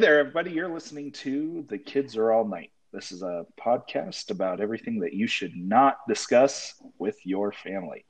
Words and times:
there, 0.00 0.18
everybody. 0.18 0.50
You're 0.50 0.72
listening 0.72 1.12
to 1.12 1.62
The 1.68 1.76
Kids 1.76 2.16
Are 2.16 2.32
All 2.32 2.46
Knight. 2.46 2.70
This 2.90 3.12
is 3.12 3.20
a 3.22 3.44
podcast 3.60 4.30
about 4.30 4.58
everything 4.58 4.98
that 5.00 5.12
you 5.12 5.26
should 5.26 5.54
not 5.54 5.98
discuss 6.08 6.72
with 6.98 7.18
your 7.26 7.52
family. 7.52 8.06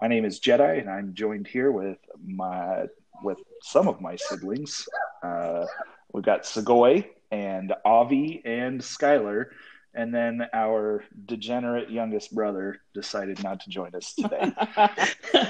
My 0.00 0.06
name 0.06 0.24
is 0.24 0.38
Jedi, 0.38 0.78
and 0.78 0.88
I'm 0.88 1.14
joined 1.14 1.48
here 1.48 1.72
with 1.72 1.98
my 2.24 2.84
with 3.24 3.38
some 3.60 3.88
of 3.88 4.00
my 4.00 4.14
siblings. 4.14 4.88
Uh, 5.20 5.66
we've 6.12 6.22
got 6.22 6.44
Segoy 6.44 7.08
and 7.32 7.74
Avi 7.84 8.40
and 8.44 8.80
Skylar, 8.80 9.46
and 9.94 10.14
then 10.14 10.46
our 10.52 11.02
degenerate 11.24 11.90
youngest 11.90 12.36
brother 12.36 12.82
decided 12.94 13.42
not 13.42 13.58
to 13.62 13.70
join 13.70 13.92
us 13.96 14.14
today. 14.14 14.52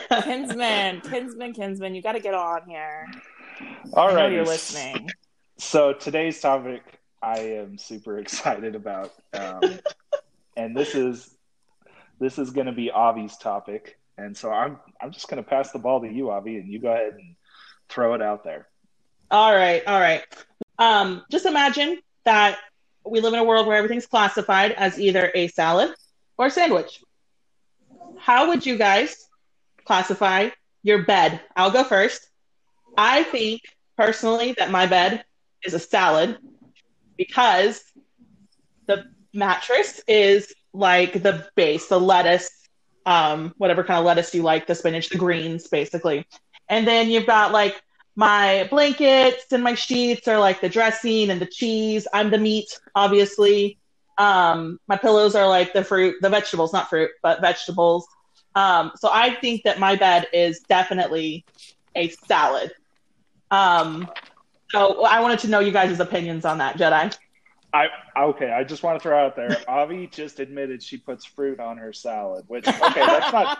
kinsman, 0.22 1.02
kinsman, 1.02 1.52
kinsman, 1.52 1.94
you 1.94 2.00
got 2.00 2.12
to 2.12 2.20
get 2.20 2.32
on 2.32 2.62
here. 2.66 3.06
All 3.92 4.14
right, 4.14 4.32
you're 4.32 4.46
listening. 4.46 5.10
So 5.58 5.94
today's 5.94 6.40
topic 6.40 6.82
I 7.22 7.38
am 7.38 7.78
super 7.78 8.18
excited 8.20 8.74
about, 8.74 9.12
um, 9.32 9.78
and 10.56 10.76
this 10.76 10.94
is 10.94 11.34
this 12.18 12.38
is 12.38 12.50
going 12.50 12.66
to 12.66 12.72
be 12.72 12.90
Avi's 12.90 13.36
topic, 13.36 13.98
and 14.18 14.36
so 14.36 14.50
I'm 14.50 14.78
I'm 15.00 15.12
just 15.12 15.28
going 15.28 15.42
to 15.42 15.48
pass 15.48 15.72
the 15.72 15.78
ball 15.78 16.00
to 16.00 16.08
you, 16.08 16.30
Avi, 16.30 16.56
and 16.56 16.70
you 16.70 16.78
go 16.78 16.92
ahead 16.92 17.14
and 17.14 17.36
throw 17.88 18.14
it 18.14 18.22
out 18.22 18.44
there. 18.44 18.68
All 19.30 19.54
right, 19.54 19.82
all 19.86 20.00
right. 20.00 20.22
Um, 20.78 21.24
just 21.30 21.46
imagine 21.46 21.98
that 22.24 22.58
we 23.04 23.20
live 23.20 23.32
in 23.32 23.40
a 23.40 23.44
world 23.44 23.66
where 23.66 23.76
everything's 23.76 24.06
classified 24.06 24.72
as 24.72 25.00
either 25.00 25.30
a 25.34 25.48
salad 25.48 25.94
or 26.36 26.46
a 26.46 26.50
sandwich. 26.50 27.02
How 28.18 28.48
would 28.48 28.64
you 28.64 28.76
guys 28.76 29.28
classify 29.84 30.50
your 30.82 31.04
bed? 31.04 31.40
I'll 31.56 31.70
go 31.70 31.84
first. 31.84 32.28
I 32.96 33.22
think 33.24 33.62
personally 33.96 34.52
that 34.58 34.70
my 34.70 34.86
bed 34.86 35.24
is 35.66 35.74
a 35.74 35.78
salad 35.78 36.38
because 37.16 37.82
the 38.86 39.04
mattress 39.32 40.00
is 40.06 40.52
like 40.72 41.22
the 41.22 41.46
base, 41.54 41.88
the 41.88 41.98
lettuce, 41.98 42.50
um, 43.04 43.54
whatever 43.58 43.82
kind 43.84 43.98
of 43.98 44.04
lettuce 44.04 44.34
you 44.34 44.42
like, 44.42 44.66
the 44.66 44.74
spinach, 44.74 45.08
the 45.08 45.18
greens, 45.18 45.68
basically. 45.68 46.26
And 46.68 46.86
then 46.86 47.08
you've 47.08 47.26
got 47.26 47.52
like 47.52 47.80
my 48.16 48.66
blankets 48.70 49.52
and 49.52 49.62
my 49.62 49.74
sheets 49.74 50.26
are 50.26 50.38
like 50.38 50.60
the 50.60 50.68
dressing 50.68 51.30
and 51.30 51.40
the 51.40 51.46
cheese. 51.46 52.06
I'm 52.12 52.30
the 52.30 52.38
meat, 52.38 52.78
obviously. 52.94 53.78
Um, 54.18 54.80
my 54.88 54.96
pillows 54.96 55.34
are 55.34 55.46
like 55.46 55.72
the 55.72 55.84
fruit, 55.84 56.16
the 56.22 56.30
vegetables, 56.30 56.72
not 56.72 56.88
fruit, 56.88 57.10
but 57.22 57.40
vegetables. 57.40 58.06
Um, 58.54 58.92
so 58.96 59.10
I 59.12 59.34
think 59.34 59.64
that 59.64 59.78
my 59.78 59.96
bed 59.96 60.26
is 60.32 60.60
definitely 60.60 61.44
a 61.94 62.08
salad. 62.08 62.72
Um, 63.50 64.08
so 64.70 65.04
I 65.04 65.20
wanted 65.20 65.38
to 65.40 65.48
know 65.48 65.60
you 65.60 65.72
guys' 65.72 65.98
opinions 66.00 66.44
on 66.44 66.58
that, 66.58 66.76
Jedi. 66.76 67.16
I 67.72 67.88
okay. 68.18 68.52
I 68.52 68.64
just 68.64 68.82
want 68.82 68.98
to 68.98 69.02
throw 69.02 69.18
out 69.24 69.36
there. 69.36 69.56
Avi 69.68 70.06
just 70.06 70.40
admitted 70.40 70.82
she 70.82 70.96
puts 70.96 71.24
fruit 71.24 71.60
on 71.60 71.76
her 71.76 71.92
salad, 71.92 72.44
which 72.48 72.66
okay, 72.66 73.00
that's 73.00 73.32
not 73.32 73.58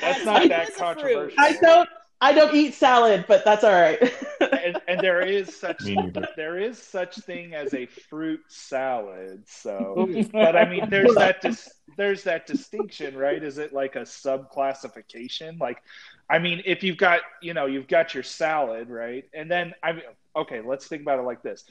that's 0.00 0.24
not 0.24 0.44
It 0.44 0.48
that 0.50 0.68
is 0.68 0.68
a 0.68 0.72
fruit. 0.72 0.78
controversial. 0.78 1.36
I 1.38 1.52
don't 1.60 1.88
I 2.20 2.32
don't 2.32 2.54
eat 2.54 2.74
salad, 2.74 3.26
but 3.28 3.44
that's 3.44 3.64
all 3.64 3.72
right. 3.72 4.00
and, 4.40 4.80
and 4.88 5.00
there 5.00 5.20
is 5.20 5.54
such 5.54 5.82
there 6.36 6.58
is 6.58 6.78
such 6.78 7.16
thing 7.16 7.54
as 7.54 7.74
a 7.74 7.86
fruit 7.86 8.40
salad. 8.48 9.42
So, 9.46 10.08
but 10.32 10.56
I 10.56 10.68
mean, 10.68 10.88
there's 10.88 11.14
that 11.16 11.42
dis- 11.42 11.70
there's 11.96 12.22
that 12.24 12.46
distinction, 12.46 13.16
right? 13.16 13.42
Is 13.42 13.58
it 13.58 13.72
like 13.72 13.96
a 13.96 14.02
subclassification? 14.02 15.60
Like, 15.60 15.82
I 16.28 16.38
mean, 16.38 16.62
if 16.64 16.82
you've 16.82 16.96
got 16.96 17.20
you 17.42 17.54
know 17.54 17.66
you've 17.66 17.88
got 17.88 18.14
your 18.14 18.22
salad, 18.22 18.88
right, 18.88 19.24
and 19.34 19.50
then 19.50 19.74
I 19.82 19.92
mean, 19.92 20.04
okay, 20.36 20.60
let's 20.60 20.86
think 20.86 21.02
about 21.02 21.18
it 21.18 21.22
like 21.22 21.42
this. 21.42 21.64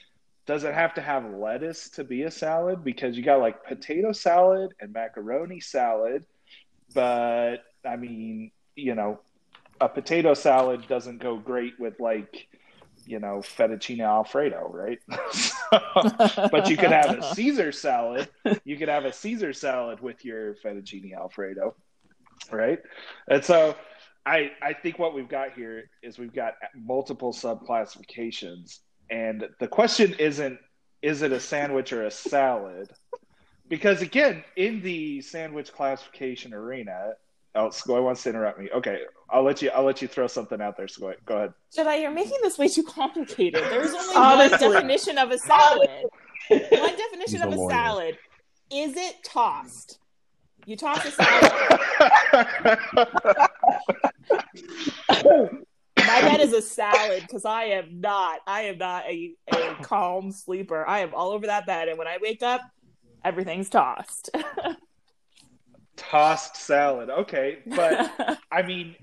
Does 0.45 0.63
it 0.63 0.73
have 0.73 0.93
to 0.95 1.01
have 1.01 1.25
lettuce 1.25 1.89
to 1.91 2.03
be 2.03 2.23
a 2.23 2.31
salad? 2.31 2.83
Because 2.83 3.15
you 3.15 3.23
got 3.23 3.39
like 3.39 3.63
potato 3.63 4.11
salad 4.11 4.73
and 4.79 4.91
macaroni 4.91 5.59
salad, 5.59 6.25
but 6.93 7.57
I 7.85 7.95
mean, 7.95 8.51
you 8.75 8.93
know, 8.95 9.19
a 9.81 9.89
potato 9.89 10.33
salad 10.33 10.87
doesn't 10.87 11.19
go 11.19 11.37
great 11.37 11.79
with 11.79 11.99
like 11.99 12.47
you 13.05 13.19
know 13.19 13.39
fettuccine 13.39 14.01
alfredo 14.01 14.69
right? 14.71 14.99
But 16.51 16.69
you 16.69 16.77
could 16.77 16.91
have 16.91 17.17
a 17.17 17.33
caesar 17.33 17.71
salad. 17.71 18.29
You 18.63 18.77
could 18.77 18.89
have 18.89 19.05
a 19.05 19.11
caesar 19.11 19.51
salad 19.53 19.99
with 19.99 20.23
your 20.23 20.53
fettuccine 20.55 21.15
alfredo 21.15 21.75
right? 22.51 22.79
And 23.27 23.43
so 23.43 23.75
i 24.25 24.51
i 24.61 24.73
think 24.73 24.99
what 24.99 25.13
we've 25.13 25.29
got 25.29 25.53
here 25.53 25.89
is 26.01 26.17
we've 26.17 26.33
got 26.33 26.53
multiple 26.75 27.33
subclassifications 27.33 28.79
and 29.09 29.47
the 29.59 29.67
question 29.67 30.13
isn't 30.19 30.59
is 31.01 31.21
it 31.21 31.31
a 31.31 31.39
sandwich 31.39 31.91
or 31.93 32.05
a 32.05 32.11
salad 32.11 32.89
because 33.69 34.01
again 34.01 34.43
in 34.55 34.81
the 34.81 35.21
sandwich 35.21 35.71
classification 35.73 36.53
arena 36.53 37.13
Oh, 37.55 37.67
Skoy 37.67 38.03
wants 38.03 38.23
to 38.23 38.29
interrupt 38.29 38.59
me. 38.59 38.69
Okay, 38.73 39.01
I'll 39.29 39.43
let 39.43 39.61
you. 39.61 39.69
I'll 39.69 39.83
let 39.83 40.01
you 40.01 40.07
throw 40.07 40.25
something 40.25 40.59
out 40.59 40.75
there, 40.75 40.87
Skoy. 40.87 41.13
Go 41.25 41.37
ahead. 41.37 41.53
Jedi, 41.75 42.01
you're 42.01 42.09
making 42.09 42.39
this 42.41 42.57
way 42.57 42.67
too 42.67 42.81
complicated. 42.83 43.61
There's 43.69 43.93
only 43.93 44.15
one 44.15 44.49
definition 44.49 45.19
of 45.19 45.29
a 45.29 45.37
salad. 45.37 45.89
One 46.49 46.97
definition 46.97 47.41
He's 47.41 47.41
of 47.41 47.53
a 47.53 47.63
a 47.63 47.69
salad. 47.69 48.17
Is 48.71 48.97
it 48.97 49.17
tossed? 49.23 49.99
You 50.65 50.75
toss 50.75 51.05
a 51.05 51.11
salad. 51.11 51.51
My 56.05 56.21
bed 56.21 56.41
is 56.41 56.53
a 56.53 56.61
salad 56.61 57.21
because 57.21 57.45
I 57.45 57.65
am 57.65 58.01
not. 58.01 58.41
I 58.45 58.63
am 58.63 58.77
not 58.77 59.05
a, 59.05 59.33
a 59.53 59.75
calm 59.81 60.31
sleeper. 60.31 60.87
I 60.87 60.99
am 60.99 61.13
all 61.13 61.31
over 61.31 61.47
that 61.47 61.65
bed, 61.65 61.87
and 61.87 61.97
when 61.97 62.07
I 62.07 62.17
wake 62.21 62.43
up, 62.43 62.61
everything's 63.23 63.69
tossed. 63.69 64.29
Tossed 65.95 66.55
salad. 66.55 67.09
Okay, 67.09 67.59
but 67.67 68.39
I 68.51 68.63
mean, 68.63 68.95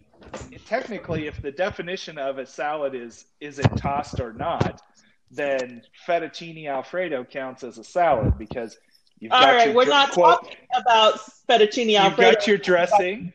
technically, 0.67 1.29
if 1.29 1.41
the 1.41 1.53
definition 1.53 2.19
of 2.19 2.39
a 2.39 2.47
salad 2.47 2.95
is 2.95 3.27
is 3.41 3.61
it 3.61 3.69
tossed 3.77 4.19
or 4.21 4.33
not, 4.33 4.83
then 5.31 5.83
fettuccine 6.07 6.69
alfredo 6.69 7.25
counts 7.25 7.63
as 7.63 7.79
a 7.79 7.85
salad 7.85 8.37
because 8.39 8.77
you've 9.21 9.31
all 9.33 9.41
got 9.41 9.55
right, 9.55 9.67
your 9.69 9.77
we're 9.77 9.85
dr- 9.85 9.97
not 9.97 10.11
quote, 10.11 10.43
talking 10.43 10.57
about 10.77 11.21
fettuccine 11.49 11.97
alfredo. 11.97 12.27
You've 12.29 12.37
got 12.39 12.47
your 12.47 12.59
dressing. 12.59 13.33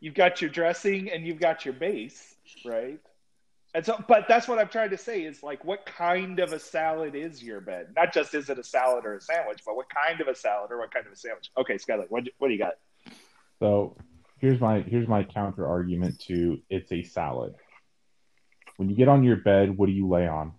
You've 0.00 0.14
got 0.14 0.40
your 0.40 0.50
dressing, 0.50 1.10
and 1.10 1.26
you've 1.26 1.40
got 1.40 1.64
your 1.64 1.74
base, 1.74 2.34
right? 2.64 2.98
And 3.74 3.86
so, 3.86 4.02
but 4.08 4.24
that's 4.26 4.48
what 4.48 4.58
I'm 4.58 4.68
trying 4.68 4.90
to 4.90 4.96
say 4.96 5.22
is 5.22 5.42
like, 5.42 5.64
what 5.64 5.86
kind 5.86 6.40
of 6.40 6.52
a 6.52 6.58
salad 6.58 7.14
is 7.14 7.42
your 7.42 7.60
bed? 7.60 7.88
Not 7.94 8.12
just 8.12 8.34
is 8.34 8.50
it 8.50 8.58
a 8.58 8.64
salad 8.64 9.04
or 9.04 9.14
a 9.14 9.20
sandwich, 9.20 9.60
but 9.64 9.76
what 9.76 9.86
kind 9.88 10.20
of 10.20 10.26
a 10.26 10.34
salad 10.34 10.72
or 10.72 10.78
what 10.78 10.92
kind 10.92 11.06
of 11.06 11.12
a 11.12 11.16
sandwich? 11.16 11.50
Okay, 11.56 11.74
Skylar, 11.74 12.06
what 12.08 12.24
what 12.38 12.48
do 12.48 12.54
you 12.54 12.58
got? 12.58 12.72
So 13.60 13.96
here's 14.38 14.60
my 14.60 14.80
here's 14.80 15.06
my 15.06 15.22
counter 15.22 15.68
argument 15.68 16.18
to 16.26 16.58
it's 16.68 16.90
a 16.90 17.04
salad. 17.04 17.54
When 18.76 18.88
you 18.88 18.96
get 18.96 19.06
on 19.08 19.22
your 19.22 19.36
bed, 19.36 19.76
what 19.76 19.86
do 19.86 19.92
you 19.92 20.08
lay 20.08 20.26
on? 20.26 20.54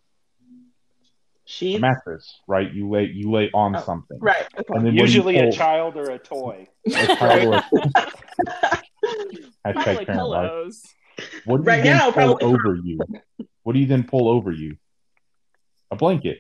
A 1.62 1.80
mattress, 1.80 2.40
right? 2.48 2.72
You 2.72 2.90
lay 2.90 3.12
you 3.14 3.30
lay 3.30 3.50
on 3.54 3.76
Oh, 3.76 3.82
something. 3.82 4.20
Right. 4.22 4.46
okay. 4.58 4.74
And 4.74 4.86
then 4.86 4.94
Usually 4.96 5.36
you 5.38 5.50
a 5.50 5.52
child 5.52 5.98
or 5.98 6.12
a 6.12 6.20
toy. 6.20 6.70
a 6.96 7.08
child 7.18 7.44
or 7.44 7.56
a- 7.56 8.82
Hashtag 9.66 9.74
Probably 9.84 10.06
parent 10.06 10.30
life. 10.30 10.50
pillows. 10.50 10.84
What 11.46 11.58
do 11.58 11.64
you 11.64 11.68
Right 11.68 11.84
then 11.84 11.98
now, 11.98 12.12
pull 12.12 12.38
over 12.42 12.76
you? 12.76 13.00
What 13.64 13.74
do 13.74 13.80
you 13.80 13.86
then 13.86 14.04
pull 14.04 14.28
over 14.28 14.52
you? 14.52 14.78
A 15.92 15.96
blanket. 15.96 16.40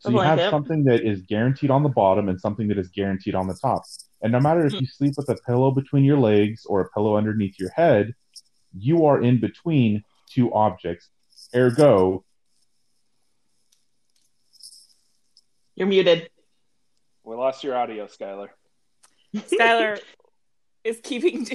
So 0.00 0.10
A 0.10 0.12
you 0.12 0.18
have 0.20 0.38
something 0.50 0.84
that 0.84 1.02
is 1.02 1.22
guaranteed 1.22 1.70
on 1.70 1.82
the 1.82 1.88
bottom 1.88 2.28
and 2.28 2.40
something 2.40 2.68
that 2.68 2.78
is 2.78 2.88
guaranteed 2.88 3.34
on 3.34 3.48
the 3.48 3.54
top. 3.54 3.82
And 4.22 4.32
no 4.32 4.40
matter 4.40 4.66
if 4.66 4.72
Hmm. 4.74 4.80
you 4.80 4.86
sleep 4.86 5.14
with 5.16 5.28
a 5.28 5.36
pillow 5.46 5.70
between 5.70 6.04
your 6.04 6.18
legs 6.18 6.64
or 6.66 6.80
a 6.80 6.90
pillow 6.90 7.16
underneath 7.16 7.58
your 7.58 7.70
head, 7.70 8.14
you 8.76 9.06
are 9.06 9.20
in 9.22 9.40
between 9.40 10.04
two 10.30 10.52
objects. 10.52 11.08
Ergo, 11.54 12.24
You're 15.74 15.86
muted. 15.86 16.28
We 17.24 17.36
lost 17.36 17.62
your 17.62 17.76
audio, 17.76 18.06
Skylar. 18.06 18.48
Skylar 19.34 20.00
is 20.84 20.98
keeping. 21.02 21.46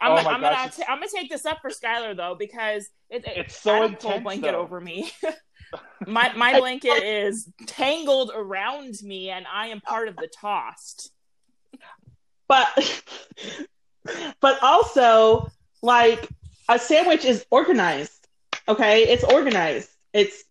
I'm, 0.00 0.12
Oh 0.12 0.16
gonna, 0.16 0.28
I'm, 0.28 0.40
gosh, 0.40 0.54
gonna, 0.54 0.66
it's- 0.66 0.86
I'm 0.88 0.98
gonna 0.98 1.10
take 1.14 1.30
this 1.30 1.46
up 1.46 1.58
for 1.60 1.70
Skylar 1.70 2.16
though 2.16 2.36
because 2.38 2.88
it, 3.10 3.24
it- 3.26 3.36
It's 3.36 3.60
so 3.60 3.74
I 3.74 3.78
don't 3.80 4.00
pull 4.00 4.10
a 4.10 4.14
intense, 4.14 4.22
blanket 4.24 4.52
though. 4.52 4.60
over 4.60 4.80
me. 4.80 5.12
my 6.06 6.32
my 6.34 6.58
blanket 6.58 7.02
is 7.02 7.48
tangled 7.66 8.30
around 8.34 8.94
me, 9.02 9.30
and 9.30 9.46
I 9.52 9.68
am 9.68 9.80
part 9.80 10.08
of 10.08 10.16
the 10.16 10.28
tossed. 10.40 11.10
But 12.48 13.02
but 14.40 14.62
also 14.62 15.50
like 15.82 16.28
a 16.68 16.78
sandwich 16.78 17.24
is 17.24 17.44
organized. 17.50 18.28
Okay? 18.68 19.04
It's 19.04 19.24
organized. 19.24 19.90
It's 20.12 20.44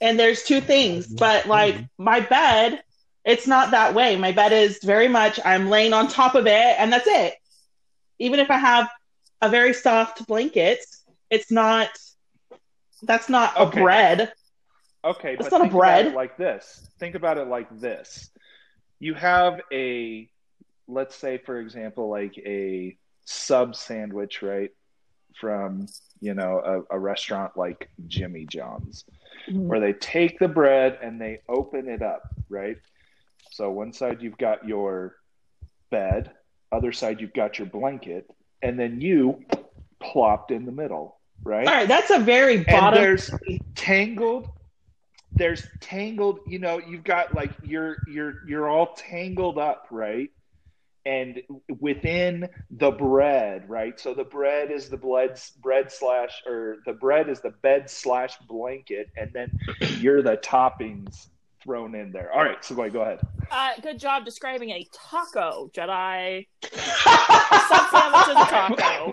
and 0.00 0.18
there's 0.18 0.42
two 0.42 0.60
things, 0.60 1.06
mm-hmm. 1.06 1.16
but 1.16 1.46
like 1.46 1.74
mm-hmm. 1.74 2.04
my 2.04 2.20
bed, 2.20 2.82
it's 3.24 3.46
not 3.46 3.70
that 3.70 3.94
way. 3.94 4.16
My 4.16 4.32
bed 4.32 4.52
is 4.52 4.78
very 4.82 5.08
much 5.08 5.40
I'm 5.44 5.70
laying 5.70 5.92
on 5.92 6.08
top 6.08 6.34
of 6.34 6.46
it 6.46 6.76
and 6.78 6.92
that's 6.92 7.06
it. 7.06 7.34
Even 8.18 8.40
if 8.40 8.50
I 8.50 8.58
have 8.58 8.88
a 9.42 9.48
very 9.48 9.72
soft 9.74 10.26
blanket, 10.26 10.78
it's 11.30 11.50
not 11.50 11.90
That's 13.02 13.28
not 13.28 13.56
Okay. 13.56 13.80
a 13.80 13.82
bread. 13.82 14.32
Okay, 15.04 15.36
That's 15.36 15.50
but 15.50 15.58
not 15.58 15.68
a 15.68 15.70
bread. 15.70 16.06
it 16.06 16.14
like 16.14 16.36
this. 16.36 16.88
Think 16.98 17.14
about 17.14 17.38
it 17.38 17.46
like 17.46 17.68
this. 17.78 18.30
You 18.98 19.14
have 19.14 19.60
a, 19.72 20.28
let's 20.88 21.14
say, 21.14 21.38
for 21.38 21.60
example, 21.60 22.08
like 22.08 22.36
a 22.38 22.96
sub 23.24 23.76
sandwich, 23.76 24.42
right? 24.42 24.70
From, 25.40 25.86
you 26.20 26.34
know, 26.34 26.84
a, 26.90 26.96
a 26.96 26.98
restaurant 26.98 27.56
like 27.56 27.90
Jimmy 28.08 28.46
John's, 28.46 29.04
mm-hmm. 29.48 29.68
where 29.68 29.80
they 29.80 29.92
take 29.92 30.38
the 30.38 30.48
bread 30.48 30.98
and 31.02 31.20
they 31.20 31.40
open 31.48 31.88
it 31.88 32.02
up, 32.02 32.22
right? 32.48 32.78
So 33.52 33.70
one 33.70 33.92
side 33.92 34.22
you've 34.22 34.38
got 34.38 34.66
your 34.66 35.16
bed, 35.90 36.32
other 36.72 36.92
side 36.92 37.20
you've 37.20 37.34
got 37.34 37.58
your 37.58 37.66
blanket, 37.66 38.28
and 38.62 38.78
then 38.78 39.00
you 39.00 39.44
plopped 40.00 40.50
in 40.50 40.66
the 40.66 40.72
middle, 40.72 41.18
right? 41.44 41.66
All 41.66 41.74
right, 41.74 41.88
that's 41.88 42.10
a 42.10 42.18
very 42.18 42.56
and 42.56 42.66
bottom. 42.66 43.00
there's 43.00 43.30
tangled 43.74 44.48
there's 45.36 45.64
tangled 45.80 46.40
you 46.46 46.58
know 46.58 46.78
you've 46.78 47.04
got 47.04 47.34
like 47.34 47.52
you're 47.62 47.98
you're 48.06 48.36
you're 48.46 48.68
all 48.68 48.94
tangled 48.94 49.58
up 49.58 49.86
right 49.90 50.30
and 51.04 51.42
within 51.78 52.48
the 52.70 52.90
bread 52.90 53.68
right 53.68 54.00
so 54.00 54.14
the 54.14 54.24
bread 54.24 54.70
is 54.70 54.88
the 54.88 54.96
bread 54.96 55.38
bread 55.60 55.92
slash 55.92 56.42
or 56.46 56.78
the 56.86 56.92
bread 56.92 57.28
is 57.28 57.40
the 57.40 57.50
bed 57.62 57.88
slash 57.90 58.36
blanket 58.48 59.08
and 59.16 59.30
then 59.32 59.50
you're 59.98 60.22
the 60.22 60.36
toppings 60.36 61.28
thrown 61.66 61.94
in 61.94 62.12
there 62.12 62.32
all 62.32 62.44
right 62.44 62.64
so 62.64 62.74
go, 62.74 62.88
go 62.88 63.02
ahead 63.02 63.20
Uh, 63.50 63.72
good 63.82 63.98
job 63.98 64.24
describing 64.24 64.70
a 64.70 64.86
taco, 64.92 65.70
Jedi. 65.74 66.46
Sub 66.62 67.84
sandwich 67.92 68.28
is 68.32 68.38
a 68.42 68.46
taco. 68.56 69.12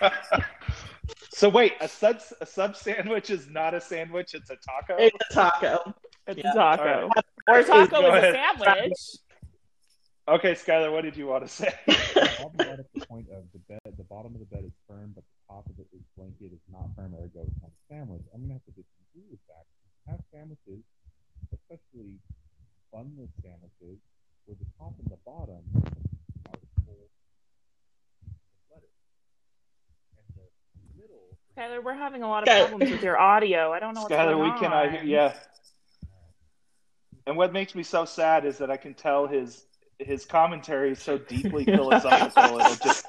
so 1.32 1.48
wait 1.48 1.72
a 1.80 1.88
sub 1.88 2.20
a 2.40 2.46
sub 2.46 2.76
sandwich 2.76 3.30
is 3.30 3.48
not 3.48 3.74
a 3.74 3.80
sandwich 3.80 4.34
it's 4.34 4.50
a 4.50 4.56
taco 4.56 4.96
It's 4.98 5.16
a 5.30 5.34
taco. 5.34 5.94
It's 6.26 6.40
Yeah. 6.44 6.52
a 6.52 6.54
taco. 6.54 7.02
All 7.02 7.08
right. 7.08 7.24
Or 7.48 7.58
a 7.58 7.64
taco 7.64 8.00
Go 8.00 8.14
is 8.16 8.24
a 8.24 8.32
sandwich. 8.32 8.92
okay 10.28 10.52
skylar 10.54 10.92
what 10.92 11.02
did 11.02 11.16
you 11.16 11.26
want 11.26 11.42
to 11.46 11.48
say 11.50 11.72
I'll 12.40 12.50
be 12.50 12.58
right 12.64 12.78
at 12.78 12.86
the 12.94 13.06
point 13.06 13.26
of 13.32 13.44
the 13.52 13.58
bed. 13.68 13.80
The 13.96 14.04
bottom 14.04 14.34
of 14.34 14.40
the 14.40 14.46
bed 14.46 14.64
is 14.64 14.72
firm, 14.88 15.12
but 15.14 15.24
the 15.24 15.54
top 15.54 15.66
of 15.66 15.78
it 15.78 15.86
is 15.92 16.02
blanket. 16.16 16.50
It's 16.52 16.68
not 16.70 16.88
firm, 16.96 17.14
ergo 17.14 17.40
it's 17.48 17.60
not 17.60 17.70
a 17.70 17.72
sandwich. 17.92 18.22
I'm 18.32 18.40
gonna 18.42 18.54
have 18.54 18.64
to 18.64 18.70
disagree 18.70 18.84
with 18.84 18.86
that. 18.86 18.86
Have 18.86 18.89
sandwiches, 20.40 20.82
especially 21.52 22.16
bunless 22.92 23.28
sandwiches, 23.42 24.00
where 24.46 24.56
the 24.58 24.66
top 24.78 24.94
and 24.98 25.10
the 25.10 25.18
bottom 25.26 25.60
are 26.48 26.58
full 26.86 26.96
of 26.96 27.10
lettuce, 28.72 28.88
and 30.16 30.26
the 30.36 31.02
middle. 31.02 31.36
Skylar, 31.56 31.84
we're 31.84 31.94
having 31.94 32.22
a 32.22 32.28
lot 32.28 32.42
of 32.42 32.48
Okay. 32.48 32.60
problems 32.60 32.90
with 32.90 33.02
your 33.02 33.18
audio. 33.18 33.72
I 33.72 33.80
don't 33.80 33.94
know 33.94 34.02
what's 34.02 34.14
Skylar, 34.14 34.38
going 34.38 34.42
we 34.42 34.50
on. 34.50 34.58
can, 34.58 34.72
I, 34.72 35.02
yeah. 35.02 35.32
And 37.26 37.36
what 37.36 37.52
makes 37.52 37.74
me 37.74 37.82
so 37.82 38.06
sad 38.06 38.46
is 38.46 38.58
that 38.58 38.70
I 38.70 38.76
can 38.76 38.94
tell 38.94 39.26
his 39.26 39.66
his 39.98 40.24
commentary 40.24 40.92
is 40.92 40.98
so 40.98 41.18
deeply 41.18 41.64
philosophical 41.76 42.56
it'll 42.56 42.74
just 42.76 43.04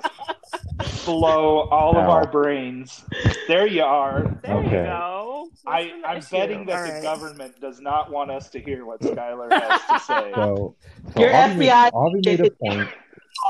blow 1.05 1.69
all 1.69 1.97
of 1.97 2.09
our 2.09 2.27
brains. 2.27 3.01
There 3.47 3.65
you 3.65 3.83
are. 3.83 4.37
There 4.43 4.61
you 4.63 4.71
go. 4.71 5.20
What's 5.63 5.75
I, 5.77 5.83
the 6.01 6.07
I'm 6.07 6.17
issue? 6.17 6.29
betting 6.31 6.65
that 6.67 6.79
All 6.79 6.85
the 6.87 6.93
right. 6.93 7.03
government 7.03 7.61
does 7.61 7.79
not 7.79 8.11
want 8.11 8.31
us 8.31 8.49
to 8.49 8.59
hear 8.59 8.85
what 8.85 9.01
Skylar 9.01 9.51
has 9.51 9.81
to 9.89 9.99
say. 10.05 10.31
So, 10.35 10.75
so 11.13 11.19
Your 11.19 11.33
Avi 11.33 11.55
made- 11.57 11.69
FBI 11.69 11.93
Avi 11.93 12.21
made 12.25 12.39
a 12.41 12.51
point. 12.51 12.89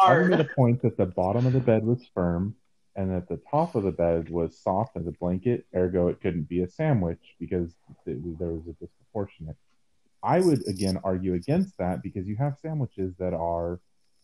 Avi 0.04 0.28
made 0.30 0.40
a 0.40 0.50
point 0.56 0.82
that 0.82 0.98
the 0.98 1.06
bottom 1.06 1.46
of 1.46 1.54
the 1.54 1.60
bed 1.60 1.84
was 1.86 2.06
firm 2.14 2.56
and 2.96 3.10
that 3.12 3.30
the 3.30 3.40
top 3.50 3.76
of 3.76 3.84
the 3.84 3.92
bed 3.92 4.30
was 4.30 4.58
soft 4.58 4.98
as 4.98 5.08
a 5.08 5.12
blanket. 5.12 5.66
Ergo, 5.76 6.08
it 6.10 6.20
couldn't 6.22 6.50
be 6.50 6.62
a 6.62 6.68
sandwich 6.68 7.22
because 7.40 7.74
it 8.06 8.22
was, 8.22 8.36
there 8.38 8.50
was 8.50 8.68
a 8.68 8.74
disproportionate. 8.74 9.56
I 10.24 10.40
would 10.40 10.68
again 10.68 11.00
argue 11.04 11.34
against 11.34 11.78
that 11.80 12.04
because 12.04 12.28
you 12.28 12.36
have 12.38 12.58
sandwiches 12.62 13.16
that 13.18 13.34
are 13.34 13.80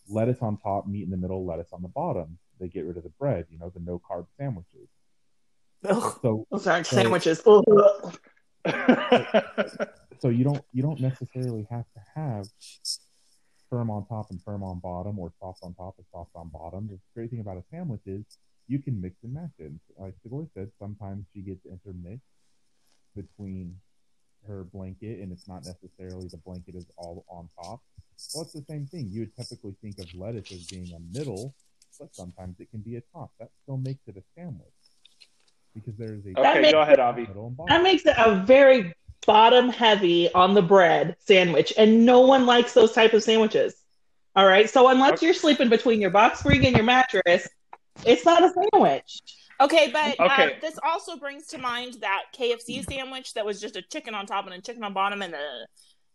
lettuce 0.09 0.41
on 0.41 0.57
top, 0.57 0.87
meat 0.87 1.03
in 1.03 1.09
the 1.09 1.17
middle, 1.17 1.45
lettuce 1.45 1.69
on 1.73 1.81
the 1.81 1.87
bottom. 1.87 2.37
They 2.59 2.67
get 2.67 2.85
rid 2.85 2.97
of 2.97 3.03
the 3.03 3.09
bread, 3.09 3.45
you 3.49 3.57
know, 3.59 3.69
the 3.73 3.79
no 3.79 3.99
carb 4.09 4.25
sandwiches. 4.37 4.89
Ugh. 5.85 6.19
So 6.21 6.45
Those 6.51 6.67
aren't 6.67 6.87
So- 6.87 6.95
sandwiches. 6.95 7.41
Ugh. 7.45 8.17
so 10.19 10.29
you 10.29 10.43
don't 10.43 10.63
you 10.73 10.81
don't 10.83 10.99
necessarily 10.99 11.65
have 11.69 11.85
to 11.93 12.01
have 12.15 12.47
firm 13.69 13.89
on 13.89 14.05
top 14.07 14.29
and 14.31 14.41
firm 14.43 14.63
on 14.63 14.79
bottom 14.79 15.19
or 15.19 15.31
soft 15.39 15.59
on 15.63 15.73
top 15.75 15.95
and 15.97 16.05
soft 16.11 16.31
on 16.35 16.49
bottom. 16.49 16.87
The 16.87 16.99
great 17.15 17.29
thing 17.29 17.39
about 17.39 17.57
a 17.57 17.63
sandwich 17.71 18.01
is 18.05 18.23
you 18.67 18.79
can 18.79 18.99
mix 18.99 19.15
and 19.23 19.33
match 19.33 19.51
it. 19.59 19.71
Like 19.97 20.15
Sigour 20.23 20.47
said, 20.53 20.71
sometimes 20.79 21.25
she 21.33 21.41
gets 21.41 21.65
intermixed 21.65 22.25
between 23.15 23.75
her 24.47 24.63
blanket 24.65 25.19
and 25.19 25.31
it's 25.31 25.47
not 25.47 25.65
necessarily 25.65 26.27
the 26.27 26.37
blanket 26.37 26.75
is 26.75 26.85
all 26.97 27.25
on 27.29 27.49
top. 27.63 27.81
Well, 28.33 28.43
it's 28.43 28.53
the 28.53 28.63
same 28.69 28.85
thing. 28.85 29.09
You 29.11 29.21
would 29.21 29.35
typically 29.35 29.75
think 29.81 29.99
of 29.99 30.13
lettuce 30.15 30.51
as 30.51 30.65
being 30.67 30.91
a 30.93 31.17
middle, 31.17 31.53
but 31.99 32.13
sometimes 32.15 32.59
it 32.59 32.69
can 32.71 32.81
be 32.81 32.95
a 32.95 33.01
top. 33.13 33.31
That 33.39 33.49
still 33.63 33.77
makes 33.77 34.07
it 34.07 34.17
a 34.17 34.23
sandwich 34.35 34.67
because 35.85 35.97
there's 35.97 36.25
a 36.25 36.39
okay, 36.39 36.61
makes 36.61 36.73
go 36.73 36.81
ahead, 36.81 36.99
Avi. 36.99 37.27
That 37.67 37.83
makes 37.83 38.05
it 38.05 38.15
a 38.17 38.43
very 38.45 38.93
bottom 39.25 39.69
heavy 39.69 40.31
on 40.33 40.53
the 40.53 40.61
bread 40.61 41.15
sandwich, 41.19 41.73
and 41.77 42.05
no 42.05 42.21
one 42.21 42.45
likes 42.45 42.73
those 42.73 42.93
type 42.93 43.13
of 43.13 43.23
sandwiches. 43.23 43.75
All 44.35 44.45
right, 44.45 44.69
so 44.69 44.89
unless 44.89 45.13
Okay. 45.13 45.25
you're 45.25 45.33
sleeping 45.33 45.67
between 45.69 45.99
your 45.99 46.11
box 46.11 46.39
spring 46.39 46.65
and 46.65 46.75
your 46.75 46.83
mattress, 46.85 47.47
it's 48.05 48.23
not 48.25 48.43
a 48.43 48.51
sandwich. 48.53 49.19
Okay, 49.59 49.89
but 49.91 50.19
Okay. 50.19 50.53
Uh, 50.55 50.59
this 50.61 50.77
also 50.83 51.17
brings 51.17 51.47
to 51.47 51.57
mind 51.57 51.95
that 52.01 52.25
KFC 52.37 52.83
sandwich 52.87 53.33
that 53.33 53.45
was 53.45 53.59
just 53.59 53.75
a 53.75 53.81
chicken 53.81 54.13
on 54.13 54.27
top 54.27 54.45
and 54.45 54.53
a 54.53 54.61
chicken 54.61 54.83
on 54.83 54.93
bottom 54.93 55.21
and 55.23 55.33
the 55.33 55.67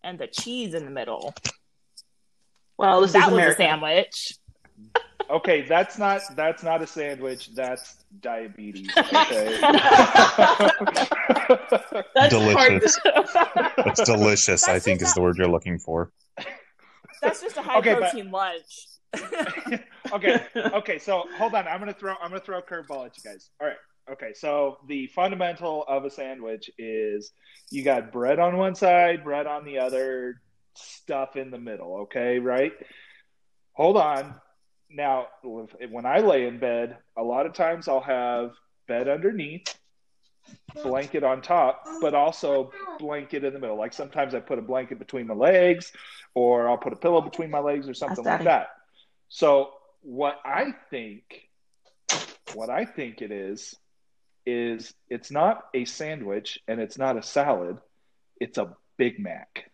and 0.05 0.19
the 0.19 0.29
cheese 0.29 0.75
in 0.75 0.85
the 0.85 0.91
middle. 0.91 1.35
Well, 2.79 3.01
this 3.01 3.13
that 3.13 3.27
is 3.29 3.33
was 3.33 3.39
America. 3.41 3.63
a 3.63 3.67
sandwich. 3.67 4.35
Okay, 5.31 5.63
that's 5.63 5.99
not 5.99 6.21
that's 6.37 6.63
not 6.63 6.83
a 6.83 6.87
sandwich. 6.87 7.55
That's 7.55 7.97
diabetes. 8.21 8.89
Okay. 8.97 9.59
That's 12.15 12.31
Delicious. 12.35 12.97
hard 13.05 13.23
to- 13.27 13.73
It's 13.87 14.03
delicious, 14.05 14.69
I 14.69 14.79
think, 14.79 15.01
just 15.01 15.11
is 15.11 15.15
the 15.15 15.21
word 15.23 15.37
you're 15.39 15.49
looking 15.49 15.79
for. 15.79 16.13
That's 17.23 17.41
just 17.41 17.57
a 17.57 17.63
high 17.63 17.79
Okay, 17.79 17.95
but- 17.95 18.11
protein 18.11 18.31
lunch. 18.31 18.87
okay, 20.13 20.43
okay. 20.57 20.99
So 20.99 21.25
hold 21.37 21.55
on. 21.55 21.69
I'm 21.69 21.79
gonna 21.79 21.93
throw. 21.93 22.15
I'm 22.23 22.31
gonna 22.31 22.41
throw 22.41 22.59
a 22.59 22.63
curveball 22.63 23.05
at 23.07 23.17
you 23.19 23.23
guys. 23.31 23.51
All 23.61 23.67
right. 23.67 23.77
Okay. 24.11 24.33
So 24.35 24.79
the 24.89 25.07
fundamental 25.09 25.85
of 25.87 26.05
a 26.07 26.11
sandwich 26.11 26.71
is 26.79 27.31
you 27.71 27.85
got 27.85 28.11
bread 28.13 28.39
on 28.39 28.57
one 28.57 28.75
side, 28.75 29.23
bread 29.25 29.47
on 29.47 29.65
the 29.67 29.79
other, 29.79 30.41
stuff 30.75 31.37
in 31.37 31.51
the 31.51 31.59
middle. 31.59 31.99
Okay. 32.05 32.39
Right. 32.39 32.73
Hold 33.75 33.97
on. 33.99 34.35
Now, 34.95 35.29
when 35.43 36.07
I 36.07 36.19
lay 36.19 36.47
in 36.47 36.59
bed, 36.59 36.99
a 37.17 37.23
lot 37.23 37.47
of 37.47 37.55
times 37.55 37.89
I'll 37.89 38.01
have 38.01 38.53
bed 38.87 39.09
underneath, 39.09 39.75
blanket 40.83 41.25
on 41.25 41.41
top, 41.41 41.85
but 42.01 42.15
also 42.15 42.73
blanket 42.99 43.45
in 43.45 43.55
the 43.55 43.59
middle. 43.59 43.79
Like 43.79 43.93
sometimes 43.93 44.35
I 44.35 44.41
put 44.41 44.59
a 44.59 44.63
blanket 44.63 44.99
between 44.99 45.27
my 45.27 45.35
legs, 45.35 45.93
or 46.35 46.69
I'll 46.69 46.79
put 46.79 46.93
a 46.93 46.97
pillow 46.97 47.21
between 47.21 47.51
my 47.51 47.61
legs, 47.61 47.89
or 47.89 47.95
something 47.95 48.25
like 48.25 48.45
that. 48.45 48.69
So 49.29 49.71
what 50.03 50.39
I 50.45 50.75
think, 50.91 51.49
what 52.55 52.69
I 52.69 52.85
think 52.85 53.23
it 53.23 53.31
is, 53.31 53.75
is 54.45 54.93
it's 55.09 55.31
not 55.31 55.65
a 55.75 55.85
sandwich 55.85 56.59
and 56.67 56.81
it's 56.81 56.99
not 56.99 57.17
a 57.17 57.23
salad. 57.23 57.79
It's 58.41 58.59
a 58.59 58.77
Big 58.99 59.19
Mac. 59.19 59.71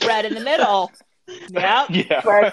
Bread 0.00 0.24
in 0.24 0.34
the 0.34 0.40
middle. 0.40 0.90
Yep. 1.50 1.86
Yeah. 1.90 2.50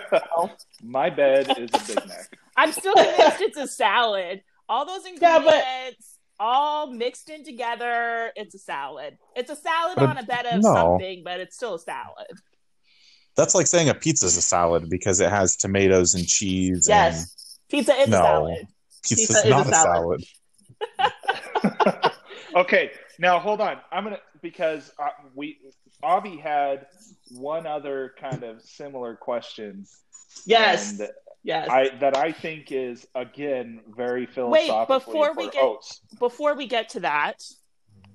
My 0.84 1.10
bed 1.10 1.50
is 1.58 1.70
a 1.74 1.86
Big 1.96 2.08
Mac. 2.08 2.38
I'm 2.58 2.72
still 2.72 2.94
convinced 2.94 3.42
it's 3.42 3.58
a 3.58 3.68
salad. 3.68 4.42
All 4.68 4.86
those 4.86 5.02
Yeah, 5.22 5.36
ingredients 5.38 6.16
but- 6.38 6.46
all 6.46 6.92
mixed 6.94 7.30
in 7.30 7.44
together. 7.44 8.32
It's 8.36 8.56
a 8.56 8.60
salad. 8.60 9.18
It's 9.36 9.50
a 9.52 9.56
salad 9.58 9.96
But 9.98 10.10
on 10.10 10.18
a 10.18 10.24
bed 10.24 10.46
of 10.46 10.62
no. 10.62 10.74
something, 10.74 11.22
but 11.26 11.40
it's 11.42 11.56
still 11.58 11.76
a 11.76 11.80
salad. 11.80 12.28
That's 13.36 13.54
like 13.56 13.68
saying 13.68 13.90
a 13.90 13.94
pizza's 13.94 14.38
a 14.38 14.42
salad 14.42 14.90
because 14.90 15.20
it 15.20 15.30
has 15.30 15.56
tomatoes 15.58 16.14
and 16.14 16.26
cheese. 16.26 16.86
Yes. 16.88 17.60
Pizza 17.70 17.94
is 17.94 18.08
No. 18.10 18.20
a 18.20 18.22
salad. 18.22 18.58
And 18.60 18.68
pizza's 19.04 19.28
Pizza 19.28 19.40
is 19.40 19.50
not 19.50 19.68
a 19.68 19.70
salad. 19.72 20.24
salad. 20.98 22.14
okay, 22.56 22.92
now 23.20 23.40
hold 23.40 23.62
on. 23.62 23.78
I'm 23.92 24.04
gonna 24.04 24.20
because 24.42 24.92
uh, 25.00 25.10
we 25.36 25.58
Avi 26.04 26.38
had 26.38 26.88
one 27.32 27.66
other 27.68 28.14
kind 28.20 28.44
of 28.44 28.62
similar 28.62 29.16
question. 29.16 29.86
Yes. 30.46 31.00
and 31.00 31.10
Yes. 31.42 31.70
I 31.70 31.90
that 32.00 32.18
I 32.18 32.34
think 32.34 32.70
is 32.72 33.08
again 33.16 33.80
very 33.96 34.26
philosophical. 34.26 34.96
Wait, 34.98 35.06
before 35.06 35.34
we 35.36 35.50
get- 35.50 35.64
oats. 35.64 36.02
Before 36.20 36.54
we 36.56 36.68
get 36.68 36.90
to 36.90 37.00
that, 37.00 37.42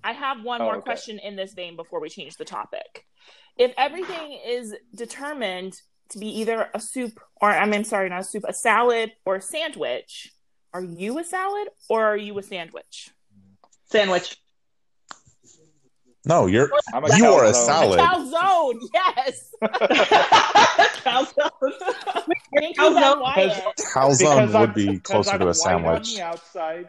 I 0.05 0.13
have 0.13 0.43
one 0.45 0.61
Oh, 0.61 0.65
more 0.67 0.77
okay. 0.77 0.85
question 0.85 1.19
in 1.19 1.35
this 1.35 1.55
vein 1.55 1.75
before 1.75 2.01
we 2.01 2.11
change 2.11 2.35
the 2.37 2.45
topic. 2.45 3.07
If 3.57 3.73
everything 3.79 4.33
is 4.45 4.75
determined 4.95 5.81
to 6.11 6.19
be 6.19 6.27
either 6.41 6.69
a 6.75 6.81
soup 6.81 7.19
or 7.41 7.49
I 7.51 7.65
mean 7.67 7.85
sorry, 7.85 8.11
not 8.11 8.21
a 8.21 8.25
soup, 8.25 8.45
a 8.47 8.53
salad 8.53 9.13
or 9.25 9.37
a 9.37 9.41
sandwich, 9.41 10.31
are 10.75 10.83
you 10.85 11.19
a 11.19 11.25
salad 11.25 11.69
or 11.89 12.05
are 12.05 12.17
you 12.19 12.39
a 12.39 12.43
sandwich? 12.43 13.09
Sandwich. 13.87 14.37
No, 16.27 16.47
you're 16.47 16.71
I'm 16.95 17.05
you 17.19 17.27
are 17.27 17.45
a 17.45 17.51
calzone. 17.53 17.67
salad. 17.67 18.01
Calzone, 18.01 18.81
yes. 18.95 19.51
Calzone. 21.05 21.73
Thank 22.55 22.77
you, 22.77 22.95
Ben 22.95 22.95
Calzone. 22.95 23.21
Wyatt. 23.21 23.77
Calzone 23.95 24.55
I'm- 24.55 24.61
would 24.61 24.75
be 24.75 24.87
because 24.93 25.03
closer 25.29 25.33
I'm 25.33 25.39
to 25.41 25.45
a 25.45 25.49
white 25.49 25.57
sandwich. 25.57 26.09
on 26.09 26.15
the 26.15 26.23
outside, 26.23 26.89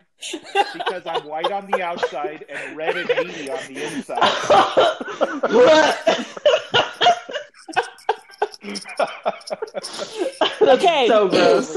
because 0.74 1.06
I'm 1.06 1.25
white 1.27 1.51
on 1.51 1.70
the 1.70 1.82
outside 1.84 2.46
and 2.48 2.77
red 2.77 2.96
and 2.96 3.10
meaty 3.27 3.50
on 3.50 3.60
the 3.68 3.84
inside. 3.84 4.22
Okay. 10.62 11.06
so 11.08 11.27
gross. 11.27 11.74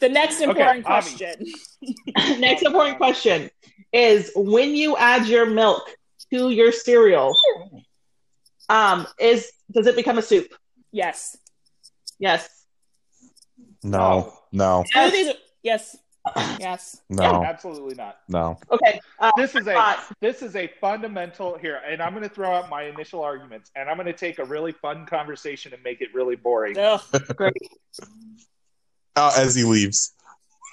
The 0.00 0.08
next 0.08 0.40
important 0.40 0.84
Avi. 0.86 1.16
question. 1.16 1.46
Next 2.40 2.62
important 2.62 2.96
question 2.96 3.50
is 3.92 4.30
when 4.34 4.74
you 4.74 4.96
add 4.96 5.26
your 5.26 5.46
milk 5.46 5.82
to 6.32 6.50
your 6.50 6.72
cereal, 6.72 7.34
um, 8.68 9.06
is 9.18 9.50
does 9.72 9.86
it 9.86 9.96
become 9.96 10.18
a 10.18 10.22
soup? 10.22 10.48
Yes. 10.92 11.36
Yes. 12.18 12.48
No, 13.82 14.32
no, 14.52 14.84
Two 14.92 15.00
of 15.00 15.12
these 15.12 15.28
are- 15.28 15.38
yes. 15.62 15.96
Yes. 16.58 17.00
no, 17.08 17.44
Absolutely 17.44 17.94
not. 17.94 18.16
no. 18.28 18.58
Okay. 18.72 18.98
Uh, 19.20 19.30
This 19.36 19.54
is 19.54 19.68
a 19.68 19.74
uh, 19.78 19.94
this 20.20 20.42
is 20.42 20.56
a 20.56 20.66
fundamental 20.80 21.56
here, 21.56 21.80
and 21.88 22.02
I'm 22.02 22.10
going 22.14 22.24
to 22.28 22.34
throw 22.34 22.50
out 22.52 22.68
my 22.68 22.82
initial 22.84 23.22
arguments, 23.22 23.70
and 23.76 23.88
I'm 23.88 23.96
going 23.96 24.06
to 24.06 24.12
take 24.12 24.40
a 24.40 24.44
really 24.44 24.72
fun 24.72 25.06
conversation 25.06 25.72
and 25.72 25.80
make 25.84 26.00
it 26.00 26.12
really 26.14 26.34
boring. 26.34 26.76
Ugh. 26.76 27.00
great. 27.36 27.54
Uh, 29.14 29.32
as 29.38 29.54
he 29.54 29.62
leaves. 29.62 30.14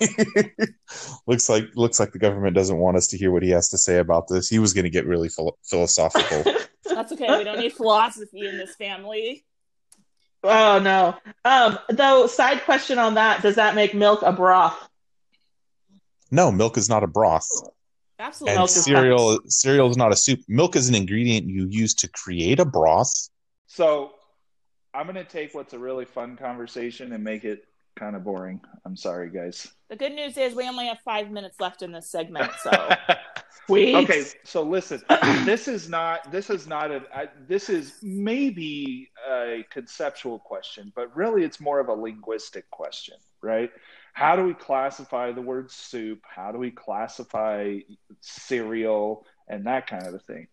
looks 1.27 1.49
like 1.49 1.65
looks 1.75 1.99
like 1.99 2.11
the 2.11 2.19
government 2.19 2.55
doesn't 2.55 2.77
want 2.77 2.97
us 2.97 3.07
to 3.07 3.17
hear 3.17 3.31
what 3.31 3.43
he 3.43 3.49
has 3.51 3.69
to 3.69 3.77
say 3.77 3.97
about 3.99 4.27
this. 4.27 4.49
He 4.49 4.59
was 4.59 4.73
going 4.73 4.83
to 4.85 4.89
get 4.89 5.05
really 5.05 5.29
philo- 5.29 5.57
philosophical. 5.63 6.43
That's 6.85 7.11
okay. 7.13 7.37
We 7.37 7.43
don't 7.43 7.59
need 7.59 7.73
philosophy 7.73 8.47
in 8.47 8.57
this 8.57 8.75
family. 8.75 9.45
Oh 10.43 10.79
no. 10.79 11.15
Um, 11.45 11.79
though 11.89 12.27
side 12.27 12.63
question 12.65 12.99
on 12.99 13.13
that, 13.15 13.41
does 13.41 13.55
that 13.55 13.75
make 13.75 13.93
milk 13.93 14.21
a 14.23 14.31
broth? 14.31 14.77
no, 16.31 16.51
milk 16.51 16.77
is 16.77 16.89
not 16.89 17.03
a 17.03 17.07
broth, 17.07 17.47
Absolutely. 18.19 18.51
and 18.53 18.59
Milk 18.59 18.69
is 18.69 18.83
cereal 18.83 19.39
cereal 19.47 19.89
is 19.89 19.97
not 19.97 20.11
a 20.11 20.15
soup. 20.15 20.39
Milk 20.47 20.75
is 20.75 20.89
an 20.89 20.95
ingredient 20.95 21.45
you 21.47 21.67
use 21.69 21.93
to 21.95 22.07
create 22.09 22.59
a 22.59 22.65
broth. 22.65 23.11
So 23.67 24.13
I'm 24.93 25.05
going 25.05 25.15
to 25.15 25.23
take 25.23 25.53
what's 25.53 25.73
a 25.73 25.79
really 25.79 26.05
fun 26.05 26.35
conversation 26.35 27.11
and 27.13 27.23
make 27.23 27.43
it 27.43 27.65
kind 27.95 28.15
of 28.15 28.23
boring. 28.23 28.61
I'm 28.85 28.95
sorry, 28.95 29.29
guys. 29.29 29.67
The 29.89 29.95
good 29.95 30.13
news 30.13 30.37
is 30.37 30.55
we 30.55 30.67
only 30.67 30.87
have 30.87 30.99
five 31.05 31.31
minutes 31.31 31.59
left 31.59 31.81
in 31.81 31.91
this 31.91 32.09
segment, 32.09 32.51
so 32.61 32.71
Sweet. 33.65 33.95
okay, 33.95 34.25
so 34.43 34.61
listen, 34.63 35.01
this 35.45 35.67
is 35.67 35.87
not 35.87 36.31
this 36.31 36.49
is 36.49 36.67
not 36.67 36.91
a 36.91 37.03
I, 37.13 37.27
this 37.47 37.69
is 37.69 37.93
maybe 38.01 39.09
a 39.29 39.65
conceptual 39.69 40.39
question, 40.39 40.91
but 40.95 41.15
really 41.15 41.43
it's 41.43 41.59
more 41.59 41.79
of 41.79 41.87
a 41.87 41.93
linguistic 41.93 42.69
question, 42.71 43.15
right? 43.41 43.71
How 44.13 44.35
do 44.35 44.43
we 44.43 44.53
classify 44.53 45.31
the 45.31 45.41
word 45.41 45.71
soup? 45.71 46.21
How 46.23 46.51
do 46.51 46.57
we 46.59 46.71
classify 46.71 47.79
cereal 48.21 49.25
and 49.47 49.65
that 49.65 49.87
kind 49.87 50.05
of 50.05 50.13
a 50.13 50.19
thing? 50.19 50.47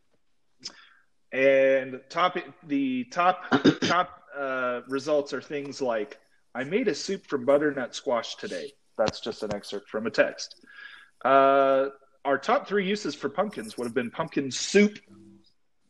And 1.32 2.00
top 2.08 2.37
the 2.66 3.04
top 3.04 3.44
top 3.82 4.22
uh, 4.37 4.80
results 4.88 5.32
are 5.32 5.40
things 5.40 5.80
like 5.80 6.18
I 6.54 6.64
made 6.64 6.88
a 6.88 6.94
soup 6.94 7.26
from 7.26 7.44
butternut 7.44 7.94
squash 7.94 8.37
today. 8.37 8.72
That's 8.99 9.20
just 9.20 9.42
an 9.42 9.52
excerpt 9.54 9.88
from 9.88 10.06
a 10.06 10.10
text. 10.10 10.56
Uh, 11.25 11.88
our 12.25 12.38
top 12.38 12.66
three 12.66 12.87
uses 12.87 13.14
for 13.14 13.28
pumpkins 13.28 13.78
would 13.78 13.84
have 13.84 13.94
been 13.94 14.10
pumpkin 14.10 14.50
soup, 14.50 14.99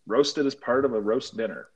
roasted 0.06 0.46
as 0.46 0.54
part 0.54 0.84
of 0.84 0.92
a 0.92 1.00
roast 1.00 1.36
dinner. 1.36 1.68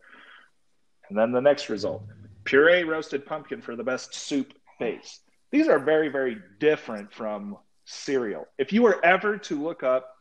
And 1.09 1.19
then 1.19 1.33
the 1.33 1.41
next 1.41 1.69
result 1.69 2.03
puree 2.45 2.85
roasted 2.85 3.25
pumpkin 3.25 3.63
for 3.63 3.75
the 3.75 3.83
best 3.83 4.15
soup 4.15 4.53
base. 4.79 5.21
These 5.51 5.69
are 5.69 5.79
very, 5.79 6.09
very 6.09 6.37
different 6.61 7.13
from 7.13 7.57
cereal. 7.87 8.47
If 8.59 8.73
you 8.73 8.83
were 8.83 9.03
ever 9.05 9.39
to 9.39 9.63
look 9.63 9.83
up, 9.83 10.15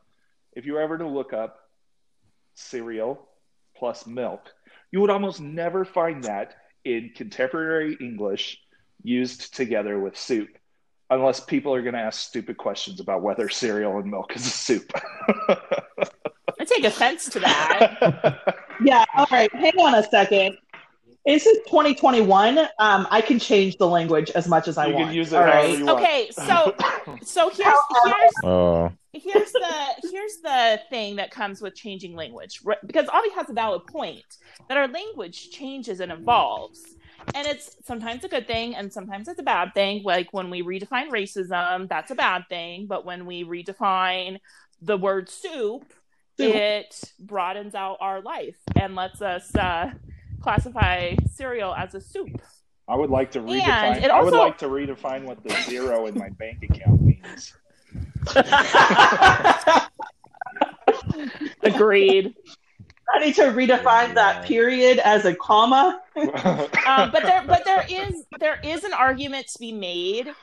if 0.54 0.66
you 0.66 0.74
were 0.74 0.82
ever 0.82 0.98
to 0.98 1.08
look 1.08 1.34
up 1.34 1.60
cereal 2.54 3.28
plus 3.84 4.08
milk, 4.08 4.40
you 4.94 5.02
would 5.02 5.10
almost 5.10 5.42
never 5.42 5.84
find 5.84 6.24
that 6.24 6.56
in 6.86 7.12
contemporary 7.14 7.98
English 8.00 8.58
used 9.04 9.54
together 9.54 10.00
with 10.00 10.18
soup, 10.18 10.48
unless 11.10 11.42
people 11.42 11.76
are 11.76 11.82
going 11.82 11.94
to 11.94 12.00
ask 12.00 12.22
stupid 12.22 12.56
questions 12.56 13.02
about 13.02 13.22
whether 13.22 13.50
cereal 13.50 13.98
and 13.98 14.10
milk 14.10 14.34
is 14.38 14.46
a 14.46 14.50
soup. 14.50 14.90
I 15.50 16.64
take 16.66 16.86
offense 16.86 17.28
to 17.28 17.42
that. 17.42 18.56
Yeah. 18.86 19.04
All 19.16 19.28
right. 19.30 19.54
Hang 19.54 19.78
on 19.80 19.96
a 19.96 20.04
second. 20.04 20.58
This 21.26 21.46
is 21.46 21.58
2021. 21.68 22.58
Um, 22.80 23.08
I 23.10 23.22
can 23.22 23.40
change 23.40 23.78
the 23.78 23.88
language 23.88 24.30
as 24.32 24.48
much 24.48 24.68
as 24.68 24.78
I 24.78 24.88
you 24.88 24.96
want. 24.96 25.06
can 25.08 25.16
use 25.16 25.32
it 25.32 25.38
All 25.38 25.44
however 25.44 25.58
right. 25.68 25.78
you 25.80 25.86
want. 25.86 26.00
Okay, 26.00 26.30
so 26.32 26.76
so 27.24 27.50
here's 27.50 27.74
here's 28.06 28.32
Oh, 28.44 28.92
here's 29.14 29.52
the 29.54 29.86
here's 30.12 30.38
the 30.44 30.82
thing 30.90 31.16
that 31.16 31.32
comes 31.32 31.62
with 31.62 31.76
changing 31.76 32.16
language 32.16 32.60
right? 32.66 32.78
because 32.86 33.08
Avi 33.08 33.30
has 33.36 33.50
a 33.50 33.54
valid 33.54 33.86
point 33.88 34.24
that 34.68 34.78
our 34.78 34.88
language 34.88 35.50
changes 35.52 36.00
and 36.02 36.12
evolves 36.12 36.82
and 37.36 37.48
it's 37.48 37.78
sometimes 37.86 38.24
a 38.26 38.28
good 38.28 38.48
thing 38.48 38.76
and 38.76 38.92
sometimes 38.92 39.28
it's 39.28 39.40
a 39.40 39.44
bad 39.44 39.74
thing 39.76 40.02
like 40.04 40.34
when 40.34 40.50
we 40.50 40.62
redefine 40.64 41.10
racism 41.10 41.88
that's 41.88 42.10
a 42.12 42.16
bad 42.16 42.44
thing 42.50 42.88
but 42.88 43.06
when 43.06 43.26
we 43.26 43.44
redefine 43.46 44.40
the 44.82 44.98
word 44.98 45.30
soup 45.30 45.94
Soup. 46.40 46.54
it 46.56 47.00
broadens 47.20 47.76
out 47.76 47.98
our 48.02 48.20
life 48.20 48.58
and 48.76 48.96
lets 48.96 49.22
us 49.22 49.56
uh, 49.56 49.92
classify 50.44 51.16
cereal 51.32 51.74
as 51.74 51.96
a 51.96 52.02
soup 52.02 52.40
I 52.88 52.96
would 52.96 53.10
like 53.10 53.32
to 53.32 53.40
And 53.40 53.50
redefine. 53.50 54.04
it 54.04 54.12
I 54.12 54.22
would 54.22 54.34
like 54.34 54.58
to 54.60 54.68
redefine 54.68 55.24
what 55.24 55.44
the 55.44 55.50
zero 55.64 56.06
in 56.06 56.18
my 56.18 56.30
bank 56.30 56.64
account 56.64 57.02
means. 57.02 57.54
agreed 61.64 62.36
I 63.14 63.20
need 63.20 63.36
to 63.36 63.44
redefine 63.44 64.16
that 64.16 64.46
period 64.46 64.98
as 65.00 65.26
a 65.26 65.36
comma. 65.36 66.02
um, 66.16 67.12
but 67.12 67.24
there 67.24 67.44
but 67.46 67.66
there 67.66 67.86
is 67.90 68.24
there 68.40 68.60
is 68.64 68.84
an 68.84 68.94
argument 68.94 69.48
to 69.50 69.60
be 69.60 69.72
made 69.72 70.34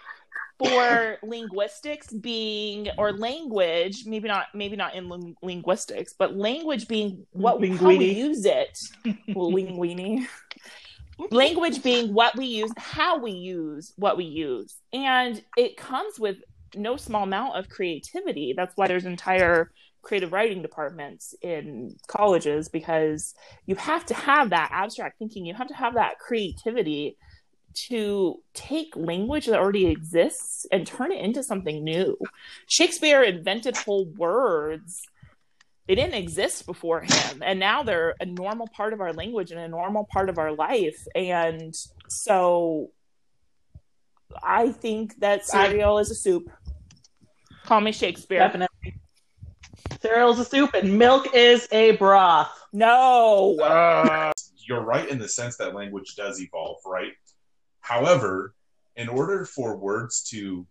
for 0.69 1.17
linguistics 1.23 2.13
being 2.13 2.89
or 2.99 3.13
language 3.13 4.05
maybe 4.07 4.29
not 4.29 4.47
maybe 4.55 4.77
not 4.77 4.95
in 4.95 5.09
ling- 5.09 5.37
linguistics 5.43 6.13
but 6.13 6.37
language 6.37 6.87
being 6.87 7.27
what 7.33 7.65
how 7.77 7.89
we 7.89 8.13
use 8.13 8.45
it. 8.45 8.79
Linguini. 9.29 10.27
Language 11.31 11.83
being 11.83 12.15
what 12.15 12.37
we 12.37 12.47
use 12.47 12.71
how 12.77 13.19
we 13.19 13.33
use 13.33 13.93
what 13.97 14.17
we 14.17 14.25
use. 14.25 14.77
And 14.93 15.43
it 15.57 15.77
comes 15.77 16.19
with 16.19 16.37
no 16.75 16.97
small 16.97 17.25
amount 17.25 17.57
of 17.57 17.69
creativity. 17.69 18.55
That's 18.57 18.77
why 18.77 18.89
there's 18.89 19.05
entire 19.05 19.71
creative 20.03 20.33
writing 20.33 20.63
departments 20.63 21.35
in 21.43 21.95
colleges 22.07 22.69
because 22.69 23.35
you 23.67 23.77
have 23.77 24.07
to 24.07 24.15
have 24.15 24.51
that 24.51 24.71
abstract 24.73 25.19
thinking. 25.19 25.45
You 25.45 25.55
have 25.55 25.69
to 25.69 25.75
have 25.75 25.95
that 25.95 26.19
creativity 26.19 27.17
to 27.75 28.41
take 28.55 28.95
language 28.97 29.47
that 29.47 29.59
already 29.59 29.87
exists 29.87 30.67
and 30.73 30.87
turn 30.87 31.13
it 31.13 31.25
into 31.25 31.43
something 31.43 31.85
new 31.85 32.17
shakespeare 32.67 33.23
invented 33.23 33.77
whole 33.77 34.07
words 34.17 35.03
they 35.87 35.95
didn't 35.95 36.15
exist 36.15 36.67
before 36.67 37.01
him 37.01 37.43
and 37.43 37.59
now 37.59 37.83
they're 37.83 38.15
a 38.21 38.27
normal 38.27 38.69
part 38.69 38.93
of 38.93 39.01
our 39.01 39.13
language 39.13 39.51
and 39.51 39.61
a 39.61 39.69
normal 39.69 40.07
part 40.13 40.29
of 40.29 40.39
our 40.39 40.53
life 40.53 41.07
and 41.15 41.75
so 42.09 42.91
i 44.43 44.71
think 44.71 45.19
that 45.21 45.45
cereal 45.47 45.99
is 45.99 46.11
a 46.11 46.15
soup 46.15 46.51
call 47.65 47.81
me 47.81 47.93
shakespeare 47.93 48.39
Definitely. 48.41 48.97
Cereal 50.01 50.31
is 50.31 50.39
a 50.39 50.45
soup 50.45 50.73
and 50.75 50.99
milk 50.99 51.29
is 51.35 51.69
a 51.73 51.93
broth. 51.97 52.51
no 52.73 53.57
Uh, 53.61 54.33
you're 54.57 54.83
right 54.83 55.09
in 55.09 55.19
the 55.19 55.29
sense 55.29 55.57
that 55.57 55.75
language 55.75 56.15
does 56.17 56.41
evolve, 56.41 56.79
right? 56.87 57.13
However, 57.81 58.55
in 58.97 59.09
order 59.09 59.45
for 59.45 59.77
words 59.77 60.23
to, 60.31 60.67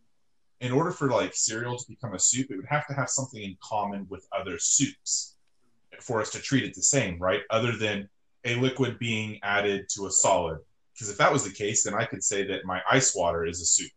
in 0.61 0.71
order 0.71 0.91
for 0.91 1.09
like 1.09 1.33
cereal 1.33 1.77
to 1.77 1.85
become 1.87 2.13
a 2.13 2.19
soup, 2.19 2.47
it 2.49 2.57
would 2.57 2.65
have 2.65 2.87
to 2.87 2.93
have 2.93 3.09
something 3.09 3.41
in 3.41 3.57
common 3.63 4.05
with 4.09 4.27
other 4.31 4.57
soups 4.59 5.35
for 6.01 6.21
us 6.21 6.29
to 6.31 6.39
treat 6.39 6.63
it 6.63 6.73
the 6.73 6.81
same, 6.81 7.17
right? 7.19 7.41
Other 7.49 7.75
than 7.75 8.09
a 8.45 8.55
liquid 8.55 8.99
being 8.99 9.39
added 9.43 9.87
to 9.89 10.07
a 10.07 10.11
solid. 10.11 10.59
Because 10.93 11.09
if 11.09 11.17
that 11.17 11.31
was 11.31 11.43
the 11.43 11.53
case, 11.53 11.83
then 11.83 11.93
I 11.93 12.05
could 12.05 12.23
say 12.23 12.45
that 12.47 12.65
my 12.65 12.81
ice 12.89 13.15
water 13.15 13.45
is 13.45 13.61
a 13.61 13.65
soup. 13.65 13.91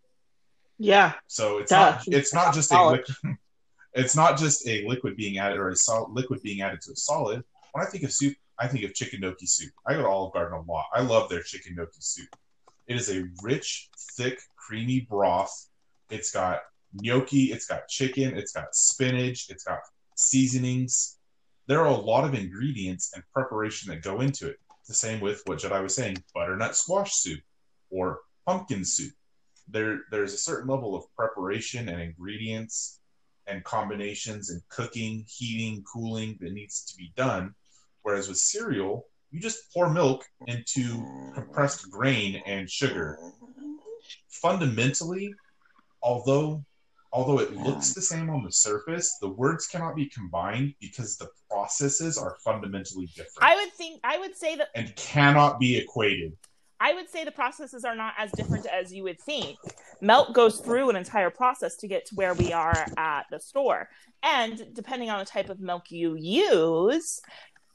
Yeah. 0.78 1.12
So 1.26 1.58
it's 1.58 1.70
Duh. 1.70 1.76
not 1.78 2.04
it's 2.08 2.34
not 2.34 2.54
just 2.54 2.72
a 2.72 2.86
liquid 2.88 3.16
it's 3.94 4.16
not 4.16 4.38
just 4.38 4.66
a 4.66 4.86
liquid 4.86 5.16
being 5.16 5.38
added 5.38 5.58
or 5.58 5.68
a 5.68 5.76
solid 5.76 6.12
liquid 6.12 6.42
being 6.42 6.62
added 6.62 6.80
to 6.82 6.92
a 6.92 6.96
solid. 6.96 7.44
When 7.72 7.86
I 7.86 7.88
think 7.88 8.04
of 8.04 8.12
soup, 8.12 8.36
I 8.58 8.68
think 8.68 8.84
of 8.84 8.94
chicken 8.94 9.20
gnocchi 9.20 9.46
soup. 9.46 9.72
I 9.86 9.94
go 9.94 10.02
to 10.02 10.08
Olive 10.08 10.32
Garden 10.32 10.58
a 10.58 10.70
lot. 10.70 10.86
I 10.92 11.02
love 11.02 11.28
their 11.28 11.42
chicken 11.42 11.74
gnocchi 11.74 12.00
soup. 12.00 12.28
It 12.86 12.96
is 12.96 13.10
a 13.10 13.24
rich, 13.42 13.88
thick, 14.16 14.40
creamy 14.56 15.06
broth. 15.08 15.68
It's 16.10 16.32
got 16.32 16.60
gnocchi, 16.94 17.52
it's 17.52 17.66
got 17.66 17.88
chicken, 17.88 18.36
it's 18.36 18.52
got 18.52 18.74
spinach, 18.74 19.48
it's 19.50 19.64
got 19.64 19.80
seasonings. 20.16 21.18
There 21.66 21.80
are 21.80 21.86
a 21.86 21.96
lot 21.96 22.24
of 22.24 22.34
ingredients 22.34 23.12
and 23.14 23.22
preparation 23.32 23.90
that 23.90 24.02
go 24.02 24.20
into 24.20 24.48
it. 24.48 24.56
The 24.88 24.94
same 24.94 25.20
with 25.20 25.42
what 25.46 25.58
Jedi 25.58 25.82
was 25.82 25.94
saying, 25.94 26.22
butternut 26.34 26.76
squash 26.76 27.14
soup 27.14 27.40
or 27.90 28.20
pumpkin 28.46 28.84
soup. 28.84 29.12
There, 29.68 30.00
there's 30.10 30.34
a 30.34 30.38
certain 30.38 30.68
level 30.68 30.96
of 30.96 31.04
preparation 31.16 31.88
and 31.88 32.02
ingredients 32.02 33.00
and 33.46 33.64
combinations 33.64 34.50
and 34.50 34.60
cooking, 34.68 35.24
heating, 35.28 35.84
cooling 35.84 36.36
that 36.40 36.52
needs 36.52 36.84
to 36.86 36.96
be 36.96 37.12
done. 37.16 37.54
Whereas 38.02 38.28
with 38.28 38.38
cereal, 38.38 39.06
you 39.32 39.40
just 39.40 39.72
pour 39.72 39.88
milk 39.90 40.24
into 40.46 41.04
compressed 41.34 41.90
grain 41.90 42.42
and 42.46 42.70
sugar. 42.70 43.18
Fundamentally, 44.28 45.34
although 46.02 46.62
although 47.14 47.40
it 47.40 47.54
looks 47.54 47.92
the 47.92 48.00
same 48.00 48.30
on 48.30 48.42
the 48.42 48.52
surface, 48.52 49.18
the 49.20 49.28
words 49.28 49.66
cannot 49.66 49.94
be 49.94 50.06
combined 50.06 50.74
because 50.80 51.16
the 51.16 51.28
processes 51.50 52.16
are 52.16 52.36
fundamentally 52.42 53.06
different 53.06 53.42
I 53.42 53.54
would 53.56 53.72
think 53.72 54.00
I 54.04 54.18
would 54.18 54.36
say 54.36 54.56
that 54.56 54.68
and 54.74 54.94
cannot 54.96 55.58
be 55.58 55.76
equated. 55.76 56.36
I 56.78 56.94
would 56.94 57.08
say 57.08 57.24
the 57.24 57.30
processes 57.30 57.84
are 57.84 57.94
not 57.94 58.14
as 58.18 58.32
different 58.32 58.66
as 58.66 58.92
you 58.92 59.04
would 59.04 59.20
think. 59.20 59.56
Milk 60.00 60.34
goes 60.34 60.58
through 60.58 60.90
an 60.90 60.96
entire 60.96 61.30
process 61.30 61.76
to 61.76 61.86
get 61.86 62.06
to 62.06 62.16
where 62.16 62.34
we 62.34 62.52
are 62.52 62.86
at 62.96 63.26
the 63.30 63.38
store. 63.38 63.88
And 64.24 64.74
depending 64.74 65.08
on 65.08 65.20
the 65.20 65.24
type 65.24 65.48
of 65.48 65.60
milk 65.60 65.92
you 65.92 66.16
use, 66.16 67.20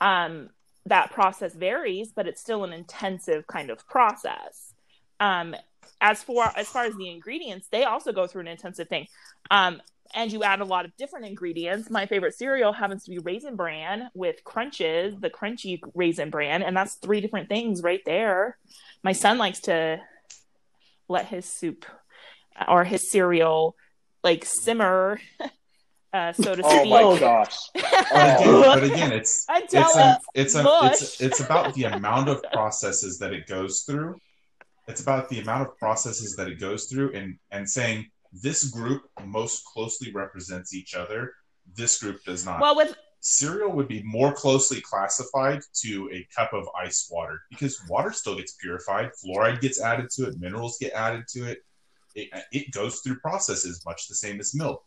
um, 0.02 0.50
that 0.90 1.12
process 1.12 1.54
varies, 1.54 2.12
but 2.12 2.28
it's 2.28 2.42
still 2.42 2.64
an 2.64 2.74
intensive 2.74 3.48
kind 3.48 3.70
of 3.70 3.88
process. 3.88 4.74
Um, 5.20 5.56
as 6.02 6.22
for 6.24 6.52
as 6.56 6.68
far 6.68 6.84
as 6.84 6.96
the 6.96 7.10
ingredients, 7.10 7.68
they 7.72 7.84
also 7.84 8.12
go 8.12 8.28
through 8.28 8.42
an 8.42 8.48
intensive 8.48 8.88
thing. 8.88 9.08
Um, 9.50 9.82
and 10.14 10.32
you 10.32 10.44
add 10.44 10.62
a 10.62 10.66
lot 10.66 10.86
of 10.86 10.96
different 10.96 11.26
ingredients. 11.26 11.90
My 11.90 12.06
favorite 12.06 12.34
cereal 12.34 12.72
happens 12.72 13.04
to 13.04 13.12
be 13.12 13.20
Raisin 13.20 13.56
Bran 13.56 14.10
with 14.14 14.44
crunches, 14.44 15.16
the 15.20 15.30
crunchy 15.30 15.80
Raisin 15.94 16.30
Bran, 16.30 16.64
and 16.64 16.76
that's 16.76 16.96
three 16.96 17.20
different 17.20 17.50
things 17.50 17.82
right 17.84 18.02
there. 18.06 18.58
My 19.04 19.12
son 19.12 19.38
likes 19.38 19.60
to 19.62 20.00
let 21.10 21.26
his 21.26 21.46
soup 21.46 21.86
or 22.68 22.84
his 22.84 23.12
cereal 23.12 23.76
like 24.24 24.46
simmer, 24.46 25.20
uh, 26.14 26.34
so 26.34 26.56
to 26.56 26.64
speak. 26.64 26.92
Oh 26.92 27.14
my 27.14 27.20
gosh. 27.20 27.58
But 27.74 27.84
Oh. 28.12 28.62
again, 28.62 28.80
but 28.80 28.84
again, 28.84 29.12
it's 29.12 29.46
it's 29.50 29.74
a, 29.74 30.20
it's 30.34 30.56
it's 30.56 30.56
a, 30.56 30.80
it's 30.84 31.22
it's 31.22 31.40
about 31.42 31.74
the 31.74 31.86
amount 31.86 32.30
of 32.30 32.42
processes 32.54 33.20
that 33.20 33.34
it 33.34 33.48
goes 33.48 33.82
through. 33.82 34.16
It's 34.88 35.02
about 35.02 35.28
the 35.30 35.40
amount 35.42 35.68
of 35.68 35.78
processes 35.78 36.36
that 36.38 36.48
it 36.48 36.60
goes 36.60 36.86
through, 36.86 37.14
and 37.14 37.38
and 37.52 37.70
saying 37.70 38.10
this 38.32 38.66
group 38.70 39.04
most 39.26 39.66
closely 39.66 40.12
represents 40.14 40.74
each 40.74 40.96
other. 40.96 41.34
This 41.76 42.00
group 42.00 42.24
does 42.24 42.46
not. 42.46 42.62
well, 42.62 42.76
with 42.76 42.96
cereal 43.20 43.72
would 43.72 43.88
be 43.90 44.02
more 44.04 44.32
closely 44.32 44.80
classified 44.80 45.60
to 45.74 46.10
a 46.14 46.26
cup 46.34 46.54
of 46.54 46.68
ice 46.80 47.10
water 47.12 47.42
because 47.50 47.82
water 47.90 48.12
still 48.14 48.36
gets 48.36 48.54
purified, 48.54 49.10
fluoride 49.22 49.60
gets 49.60 49.82
added 49.82 50.10
to 50.12 50.28
it, 50.28 50.40
minerals 50.40 50.78
get 50.80 50.94
added 50.94 51.28
to 51.28 51.44
it. 51.50 51.60
It, 52.16 52.30
it 52.54 52.72
goes 52.72 53.00
through 53.02 53.20
processes 53.20 53.84
much 53.86 54.08
the 54.08 54.16
same 54.16 54.40
as 54.40 54.56
milk. 54.56 54.84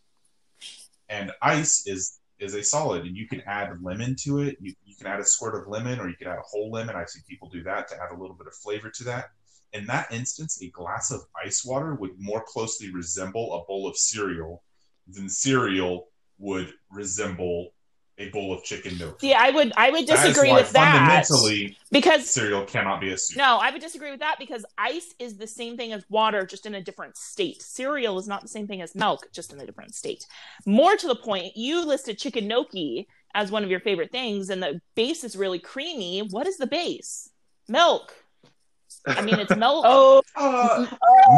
And 1.11 1.33
ice 1.43 1.87
is 1.87 2.21
is 2.39 2.55
a 2.55 2.63
solid, 2.63 3.05
and 3.05 3.15
you 3.15 3.29
can 3.29 3.43
add 3.43 3.83
lemon 3.83 4.17
to 4.21 4.39
it. 4.39 4.57
You, 4.61 4.73
you 4.87 4.95
can 4.97 5.07
add 5.07 5.21
a 5.21 5.25
squirt 5.25 5.61
of 5.61 5.69
lemon, 5.69 6.01
or 6.01 6.09
you 6.09 6.17
can 6.17 6.29
add 6.29 6.39
a 6.39 6.43
whole 6.43 6.71
lemon. 6.71 6.97
I've 6.97 7.11
seen 7.11 7.23
people 7.29 7.51
do 7.51 7.63
that 7.65 7.89
to 7.89 7.97
add 7.97 8.13
a 8.13 8.19
little 8.19 8.35
bit 8.35 8.47
of 8.47 8.55
flavor 8.55 8.89
to 8.89 9.05
that. 9.05 9.33
In 9.75 9.85
that 9.87 10.11
instance, 10.11 10.63
a 10.63 10.71
glass 10.71 11.11
of 11.11 11.21
ice 11.45 11.65
water 11.67 11.95
would 11.95 12.19
more 12.19 12.43
closely 12.47 12.91
resemble 12.91 13.55
a 13.55 13.67
bowl 13.67 13.87
of 13.87 13.97
cereal 13.97 14.63
than 15.07 15.29
cereal 15.29 16.09
would 16.39 16.73
resemble 16.91 17.73
a 18.21 18.29
bowl 18.31 18.53
of 18.53 18.63
chicken 18.63 18.97
milk. 18.99 19.19
yeah, 19.23 19.39
I 19.41 19.51
would 19.51 19.73
I 19.77 19.91
would 19.91 20.07
That 20.07 20.19
is 20.19 20.23
disagree 20.29 20.51
why 20.51 20.61
with 20.61 20.73
that 20.73 20.97
Fundamentally, 20.99 21.77
because 21.91 22.29
cereal 22.29 22.65
cannot 22.65 23.01
be 23.01 23.11
a 23.13 23.19
soup. 23.19 23.39
No, 23.39 23.57
I 23.61 23.71
would 23.71 23.81
disagree 23.81 24.11
with 24.11 24.21
that 24.21 24.37
because 24.39 24.65
ice 24.79 25.15
is 25.19 25.37
the 25.39 25.47
same 25.47 25.77
thing 25.77 25.93
as 25.93 26.05
water, 26.11 26.45
just 26.47 26.67
in 26.67 26.75
a 26.75 26.83
different 26.83 27.17
state. 27.17 27.61
Cereal 27.63 28.19
is 28.19 28.29
not 28.29 28.43
the 28.43 28.49
same 28.49 28.67
thing 28.67 28.83
as 28.83 28.95
milk, 28.95 29.27
just 29.33 29.53
in 29.53 29.61
a 29.61 29.67
different 29.67 29.95
state. 29.95 30.27
More 30.67 30.97
to 30.97 31.07
the 31.09 31.17
point, 31.17 31.57
you 31.57 31.85
listed 31.85 32.19
chicken 32.19 32.47
gnocchi 32.47 33.09
as 33.35 33.51
one 33.51 33.65
of 33.65 33.71
your 33.71 33.81
favorite 33.81 34.13
things, 34.13 34.51
and 34.51 34.63
the 34.63 34.81
base 34.95 35.25
is 35.25 35.35
really 35.37 35.59
creamy. 35.59 36.21
What 36.21 36.47
is 36.47 36.59
the 36.59 36.67
base? 36.67 37.31
Milk. 37.69 38.13
I 39.07 39.23
mean, 39.23 39.37
it's 39.39 39.55
milk. 39.65 39.85
Oh, 39.89 40.21
Uh, 40.37 40.87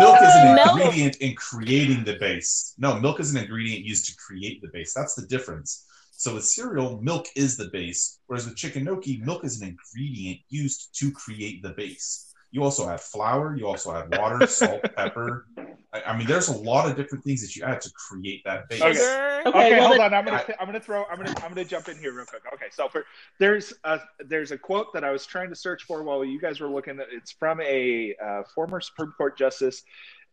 milk 0.00 0.16
is 0.20 0.34
an 0.36 0.54
Milk. 0.56 0.80
ingredient 0.80 1.16
in 1.18 1.34
creating 1.36 2.02
the 2.04 2.14
base. 2.18 2.74
No, 2.78 2.98
milk 2.98 3.20
is 3.20 3.32
an 3.34 3.40
ingredient 3.40 3.84
used 3.84 4.06
to 4.06 4.16
create 4.16 4.60
the 4.62 4.68
base. 4.72 4.92
That's 4.94 5.14
the 5.14 5.26
difference. 5.26 5.86
So 6.22 6.34
with 6.34 6.44
cereal, 6.44 7.00
milk 7.02 7.26
is 7.34 7.56
the 7.56 7.68
base, 7.72 8.20
whereas 8.28 8.46
with 8.46 8.54
chicken 8.54 8.84
gnocchi, 8.84 9.20
milk 9.24 9.44
is 9.44 9.60
an 9.60 9.66
ingredient 9.66 10.38
used 10.50 10.96
to 11.00 11.10
create 11.10 11.64
the 11.64 11.70
base. 11.70 12.32
You 12.52 12.62
also 12.62 12.88
add 12.88 13.00
flour, 13.00 13.56
you 13.56 13.66
also 13.66 13.92
add 13.92 14.16
water, 14.16 14.46
salt, 14.46 14.82
pepper. 14.94 15.46
I, 15.92 16.02
I 16.02 16.16
mean, 16.16 16.28
there's 16.28 16.46
a 16.46 16.56
lot 16.56 16.88
of 16.88 16.94
different 16.96 17.24
things 17.24 17.40
that 17.42 17.56
you 17.56 17.64
add 17.64 17.80
to 17.80 17.90
create 18.08 18.42
that 18.44 18.68
base. 18.68 18.80
Okay. 18.82 19.42
Okay, 19.46 19.48
Okay, 19.48 19.70
well, 19.80 19.88
hold 19.88 19.98
then- 19.98 20.14
on. 20.14 20.14
I'm 20.14 20.24
gonna 20.24 20.44
I'm 20.60 20.66
gonna 20.66 20.78
throw 20.78 21.04
I'm 21.10 21.16
gonna 21.16 21.34
I'm 21.42 21.48
gonna 21.48 21.64
jump 21.64 21.88
in 21.88 21.98
here 21.98 22.14
real 22.14 22.24
quick. 22.24 22.42
Okay, 22.54 22.66
so 22.70 22.88
for 22.88 23.04
there's 23.40 23.74
a 23.82 23.98
there's 24.24 24.52
a 24.52 24.58
quote 24.58 24.92
that 24.94 25.02
I 25.02 25.10
was 25.10 25.26
trying 25.26 25.48
to 25.48 25.56
search 25.56 25.82
for 25.82 26.04
while 26.04 26.24
you 26.24 26.40
guys 26.40 26.60
were 26.60 26.68
looking. 26.68 27.00
At, 27.00 27.08
it's 27.10 27.32
from 27.32 27.60
a 27.62 28.14
uh, 28.24 28.42
former 28.54 28.80
Supreme 28.80 29.10
Court 29.18 29.36
justice. 29.36 29.82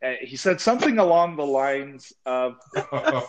Uh, 0.03 0.13
he 0.21 0.35
said 0.37 0.61
something 0.61 0.97
along 0.97 1.35
the 1.35 1.45
lines 1.45 2.13
of 2.25 2.55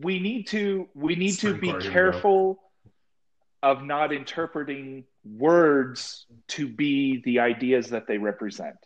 we 0.00 0.18
need 0.18 0.46
to 0.46 0.88
we 0.94 1.14
need 1.14 1.32
to 1.32 1.54
be 1.54 1.72
careful 1.74 2.58
of 3.62 3.82
not 3.82 4.12
interpreting 4.12 5.04
words 5.24 6.26
to 6.48 6.68
be 6.68 7.22
the 7.24 7.38
ideas 7.40 7.88
that 7.88 8.06
they 8.06 8.18
represent. 8.18 8.76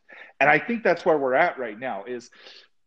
And 0.40 0.48
i 0.48 0.58
think 0.58 0.82
that's 0.82 1.04
where 1.04 1.18
we're 1.18 1.34
at 1.34 1.58
right 1.58 1.78
now 1.78 2.04
is 2.04 2.30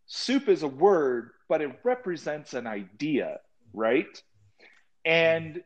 soup 0.07 0.49
is 0.49 0.63
a 0.63 0.67
word 0.67 1.31
but 1.47 1.61
it 1.61 1.79
represents 1.83 2.53
an 2.53 2.67
idea 2.67 3.39
right? 3.73 4.21
And 5.05 5.61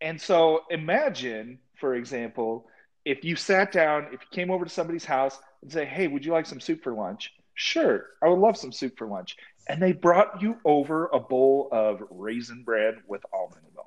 and 0.00 0.20
so 0.20 0.62
imagine 0.70 1.58
for 1.78 1.94
example 1.94 2.66
if 3.04 3.24
you 3.24 3.36
sat 3.36 3.72
down 3.72 4.06
if 4.06 4.20
you 4.22 4.26
came 4.30 4.50
over 4.50 4.64
to 4.64 4.70
somebody's 4.70 5.04
house 5.04 5.38
and 5.62 5.70
say 5.70 5.84
hey 5.84 6.08
would 6.08 6.24
you 6.24 6.32
like 6.32 6.46
some 6.46 6.60
soup 6.60 6.82
for 6.82 6.92
lunch 6.92 7.32
sure 7.54 8.06
i 8.22 8.28
would 8.28 8.38
love 8.38 8.56
some 8.56 8.72
soup 8.72 8.96
for 8.96 9.06
lunch 9.06 9.36
and 9.68 9.80
they 9.80 9.92
brought 9.92 10.40
you 10.42 10.56
over 10.64 11.06
a 11.12 11.20
bowl 11.20 11.68
of 11.72 12.02
raisin 12.10 12.62
bread 12.64 12.96
with 13.06 13.22
almond 13.32 13.62
milk 13.74 13.86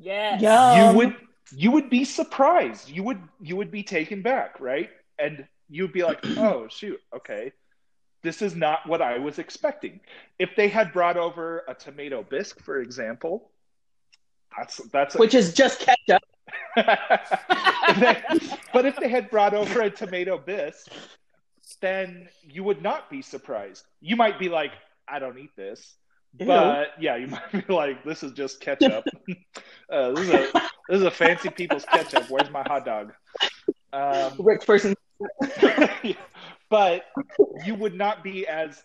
Yes. 0.00 0.40
Yeah. 0.40 0.90
you 0.92 0.96
would 0.96 1.16
you 1.56 1.70
would 1.72 1.90
be 1.90 2.04
surprised 2.04 2.88
you 2.88 3.02
would 3.02 3.20
you 3.40 3.56
would 3.56 3.70
be 3.70 3.82
taken 3.82 4.22
back 4.22 4.60
right 4.60 4.90
and 5.18 5.46
you'd 5.68 5.92
be 5.92 6.02
like 6.04 6.18
oh 6.38 6.68
shoot 6.68 7.00
okay 7.14 7.52
this 8.22 8.42
is 8.42 8.54
not 8.54 8.86
what 8.86 9.00
i 9.02 9.18
was 9.18 9.38
expecting 9.38 9.98
if 10.38 10.50
they 10.56 10.68
had 10.68 10.92
brought 10.92 11.16
over 11.16 11.64
a 11.68 11.74
tomato 11.74 12.22
bisque 12.22 12.60
for 12.60 12.80
example 12.80 13.50
that's 14.56 14.76
that's 14.92 15.14
which 15.16 15.34
is 15.34 15.52
just 15.54 15.80
ketchup. 15.80 16.22
If 16.76 18.00
they- 18.00 18.56
but 18.72 18.84
if 18.86 18.96
they 18.96 19.08
had 19.08 19.30
brought 19.30 19.54
over 19.54 19.80
a 19.82 19.90
tomato 19.90 20.38
bisque 20.38 20.90
then 21.80 22.28
you 22.42 22.64
would 22.64 22.82
not 22.82 23.10
be 23.10 23.22
surprised 23.22 23.84
you 24.00 24.16
might 24.16 24.38
be 24.38 24.48
like 24.48 24.72
i 25.06 25.18
don't 25.18 25.38
eat 25.38 25.54
this 25.56 25.96
Ew. 26.38 26.46
but 26.46 26.88
yeah, 27.00 27.16
you 27.16 27.26
might 27.28 27.66
be 27.66 27.72
like, 27.72 28.04
"This 28.04 28.22
is 28.22 28.32
just 28.32 28.60
ketchup. 28.60 29.04
uh, 29.90 30.12
this 30.12 30.28
is 30.28 30.34
a 30.34 30.52
this 30.88 30.98
is 30.98 31.02
a 31.02 31.10
fancy 31.10 31.50
people's 31.50 31.84
ketchup. 31.84 32.24
Where's 32.28 32.50
my 32.50 32.62
hot 32.62 32.84
dog?" 32.84 33.12
Um, 33.92 34.32
Rich 34.38 34.66
person. 34.66 34.94
but 36.68 37.06
you 37.64 37.74
would 37.74 37.94
not 37.94 38.22
be 38.22 38.46
as 38.46 38.82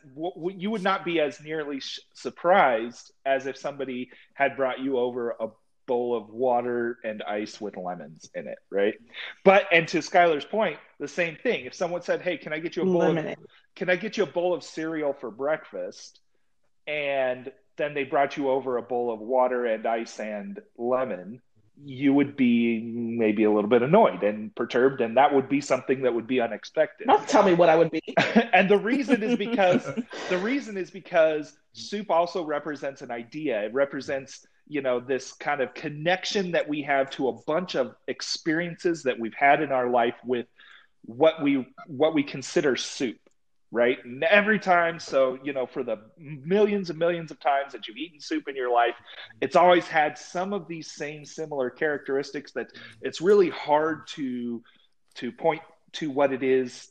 you 0.55 0.71
would 0.71 0.81
not 0.83 1.05
be 1.05 1.19
as 1.19 1.39
nearly 1.41 1.79
sh- 1.79 1.99
surprised 2.13 3.11
as 3.25 3.45
if 3.45 3.57
somebody 3.57 4.09
had 4.33 4.55
brought 4.55 4.79
you 4.79 4.97
over 4.97 5.35
a 5.39 5.47
bowl 5.85 6.15
of 6.15 6.29
water 6.29 6.99
and 7.03 7.21
ice 7.23 7.59
with 7.59 7.77
lemons 7.77 8.29
in 8.35 8.47
it, 8.47 8.59
right? 8.69 8.95
But 9.43 9.67
and 9.71 9.87
to 9.89 9.99
Skylar's 9.99 10.45
point, 10.45 10.77
the 10.99 11.07
same 11.07 11.35
thing. 11.35 11.65
If 11.65 11.73
someone 11.73 12.01
said, 12.01 12.21
"Hey, 12.21 12.37
can 12.37 12.53
I 12.53 12.59
get 12.59 12.75
you 12.75 12.83
a 12.83 12.85
bowl 12.85 12.99
Lemonade. 12.99 13.37
of 13.37 13.45
can 13.75 13.89
I 13.89 13.95
get 13.95 14.17
you 14.17 14.23
a 14.23 14.27
bowl 14.27 14.53
of 14.53 14.63
cereal 14.63 15.13
for 15.13 15.31
breakfast?" 15.31 16.19
and 16.85 17.51
then 17.77 17.93
they 17.93 18.03
brought 18.03 18.37
you 18.37 18.49
over 18.49 18.77
a 18.77 18.81
bowl 18.81 19.11
of 19.11 19.19
water 19.19 19.65
and 19.65 19.85
ice 19.85 20.19
and 20.19 20.61
lemon, 20.77 21.41
you 21.83 22.13
would 22.13 22.37
be 22.37 22.81
maybe 22.81 23.45
a 23.45 23.51
little 23.51 23.69
bit 23.69 23.81
annoyed 23.81 24.23
and 24.23 24.53
perturbed, 24.55 25.01
and 25.01 25.17
that 25.17 25.33
would 25.33 25.49
be 25.49 25.59
something 25.59 26.03
that 26.03 26.13
would 26.13 26.27
be 26.27 26.39
unexpected. 26.39 27.07
Don't 27.07 27.27
tell 27.27 27.43
me 27.43 27.55
what 27.55 27.69
I 27.69 27.75
would 27.75 27.89
be. 27.89 28.01
and 28.53 28.69
the 28.69 28.77
reason 28.77 29.23
is 29.23 29.35
because 29.37 29.83
the 30.29 30.37
reason 30.37 30.77
is 30.77 30.91
because 30.91 31.57
soup 31.73 32.11
also 32.11 32.45
represents 32.45 33.01
an 33.01 33.09
idea. 33.09 33.63
It 33.63 33.73
represents 33.73 34.45
you 34.67 34.81
know 34.81 34.99
this 34.99 35.33
kind 35.33 35.61
of 35.61 35.73
connection 35.73 36.51
that 36.51 36.67
we 36.67 36.81
have 36.83 37.09
to 37.11 37.27
a 37.27 37.33
bunch 37.43 37.75
of 37.75 37.95
experiences 38.07 39.03
that 39.03 39.19
we've 39.19 39.33
had 39.33 39.61
in 39.61 39.71
our 39.71 39.89
life 39.89 40.15
with 40.25 40.47
what 41.05 41.41
we 41.41 41.67
what 41.87 42.13
we 42.13 42.23
consider 42.23 42.75
soup 42.75 43.17
right? 43.73 43.97
And 44.05 44.23
every 44.23 44.59
time 44.59 44.99
so 44.99 45.39
you 45.43 45.51
know 45.51 45.65
for 45.65 45.83
the 45.83 45.97
millions 46.17 46.91
and 46.91 46.99
millions 46.99 47.31
of 47.31 47.39
times 47.39 47.73
that 47.73 47.87
you've 47.87 47.97
eaten 47.97 48.21
soup 48.21 48.47
in 48.47 48.55
your 48.55 48.71
life 48.71 48.93
it's 49.41 49.55
always 49.55 49.87
had 49.87 50.17
some 50.17 50.53
of 50.53 50.67
these 50.67 50.91
same 50.91 51.25
similar 51.25 51.69
characteristics 51.71 52.51
that 52.53 52.67
it's 53.01 53.19
really 53.19 53.49
hard 53.49 54.07
to 54.07 54.61
to 55.15 55.31
point 55.31 55.61
to 55.93 56.11
what 56.11 56.31
it 56.31 56.43
is 56.43 56.89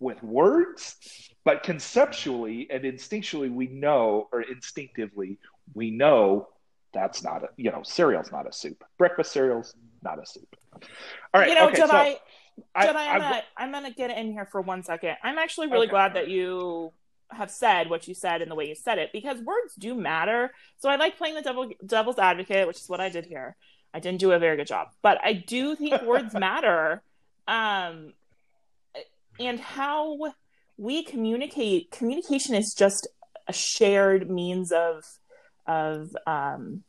with 0.00 0.20
words 0.22 0.96
but 1.44 1.62
conceptually 1.62 2.66
and 2.70 2.84
instinctually 2.84 3.52
we 3.52 3.66
know 3.66 4.28
or 4.32 4.40
instinctively 4.40 5.38
we 5.74 5.90
know 5.90 6.48
that's 6.92 7.22
not 7.22 7.42
a 7.44 7.48
you 7.56 7.70
know 7.70 7.82
cereal's 7.82 8.30
not 8.32 8.46
a 8.48 8.52
soup 8.52 8.82
breakfast 8.98 9.32
cereal's 9.32 9.74
not 10.02 10.18
a 10.22 10.26
soup 10.26 10.48
all 11.32 11.40
right 11.40 11.48
you 11.48 11.54
know, 11.54 11.68
okay, 11.68 11.80
Jedi, 11.82 12.12
so 12.14 12.88
Jedi, 12.88 12.96
I- 12.96 13.14
I'm, 13.14 13.22
I- 13.22 13.28
gonna, 13.30 13.42
I'm 13.56 13.72
gonna 13.72 13.90
get 13.92 14.10
in 14.10 14.32
here 14.32 14.46
for 14.50 14.60
one 14.60 14.82
second. 14.82 15.16
I'm 15.22 15.38
actually 15.38 15.68
really 15.68 15.86
Okay. 15.86 15.90
glad 15.92 16.14
that 16.14 16.28
you 16.28 16.92
have 17.30 17.50
said 17.50 17.88
what 17.88 18.06
you 18.08 18.14
said 18.14 18.42
and 18.42 18.50
the 18.50 18.54
way 18.54 18.68
you 18.68 18.74
said 18.74 18.98
it 18.98 19.10
because 19.12 19.38
words 19.40 19.74
do 19.78 19.94
matter. 19.94 20.50
So 20.78 20.90
I 20.90 20.96
like 20.96 21.16
playing 21.16 21.34
the 21.34 21.40
devil, 21.42 21.70
devil's 21.86 22.18
advocate, 22.18 22.66
which 22.66 22.76
is 22.78 22.88
what 22.90 23.00
I 23.00 23.08
did 23.08 23.24
here. 23.26 23.56
I 23.94 24.00
didn't 24.00 24.20
do 24.20 24.32
a 24.32 24.38
very 24.38 24.56
good 24.56 24.66
job, 24.66 24.88
but 25.02 25.18
I 25.24 25.32
do 25.32 25.74
think 25.76 26.02
words 26.06 26.34
matter. 26.34 27.02
Um, 27.48 28.12
and 29.40 29.58
how 29.60 30.18
we 30.76 31.04
communicate, 31.04 31.90
communication 31.90 32.54
is 32.54 32.74
just 32.76 33.08
a 33.48 33.52
shared 33.52 34.30
means 34.30 34.72
of 34.72 35.04
of 35.66 36.14
um, 36.26 36.82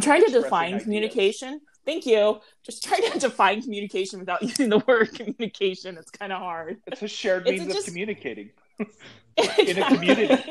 trying 0.00 0.24
to 0.24 0.30
define 0.30 0.74
ideas. 0.74 0.82
communication. 0.84 1.60
Thank 1.84 2.06
you. 2.06 2.40
Just 2.64 2.84
trying 2.84 3.10
to 3.12 3.18
define 3.18 3.62
communication 3.62 4.20
without 4.20 4.42
using 4.42 4.68
the 4.68 4.82
word 4.86 5.12
communication. 5.14 5.96
It's 5.96 6.10
kind 6.10 6.32
of 6.32 6.38
hard. 6.40 6.78
it's 6.86 7.02
a 7.02 7.08
shared 7.08 7.48
It's 7.48 7.60
means 7.60 7.74
just- 7.74 7.88
of 7.88 7.92
communicating 7.94 8.50
in 8.78 9.78
a 9.78 9.88
community. 9.88 10.38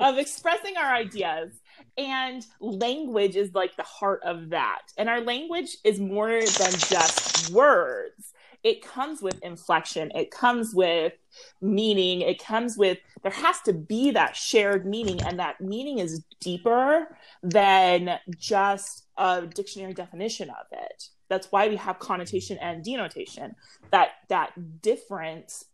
of 0.00 0.18
expressing 0.18 0.76
our 0.76 0.94
ideas. 0.94 1.52
And 1.96 2.46
language 2.60 3.34
is 3.34 3.54
like 3.54 3.74
the 3.76 3.82
heart 3.82 4.20
of 4.24 4.50
that. 4.50 4.82
And 4.96 5.08
our 5.08 5.20
language 5.20 5.76
is 5.84 5.98
more 5.98 6.28
than 6.30 6.72
just 6.88 7.50
words. 7.50 8.32
It 8.62 8.84
comes 8.84 9.20
with 9.20 9.42
inflection. 9.42 10.12
It 10.14 10.30
comes 10.30 10.72
with 10.74 11.12
meaning. 11.60 12.20
It 12.22 12.42
comes 12.42 12.76
with, 12.76 12.98
there 13.22 13.32
has 13.32 13.60
to 13.62 13.72
be 13.72 14.12
that 14.12 14.36
shared 14.36 14.86
meaning. 14.86 15.22
And 15.22 15.38
that 15.38 15.60
meaning 15.60 15.98
is 15.98 16.24
deeper 16.40 17.16
than 17.42 18.18
just 18.38 19.06
a 19.16 19.46
dictionary 19.46 19.94
definition 19.94 20.50
of 20.50 20.66
it. 20.72 21.08
That's 21.28 21.52
why 21.52 21.68
we 21.68 21.76
have 21.76 21.98
connotation 21.98 22.56
and 22.58 22.82
denotation. 22.84 23.54
That 23.90 24.10
that 24.28 24.80
difference 24.80 25.66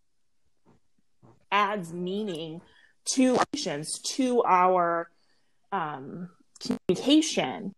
adds 1.52 1.92
meaning 1.92 2.60
to 3.04 3.36
actions, 3.36 4.00
to 4.00 4.42
our 4.42 5.08
um, 5.70 6.30
communication. 6.60 7.74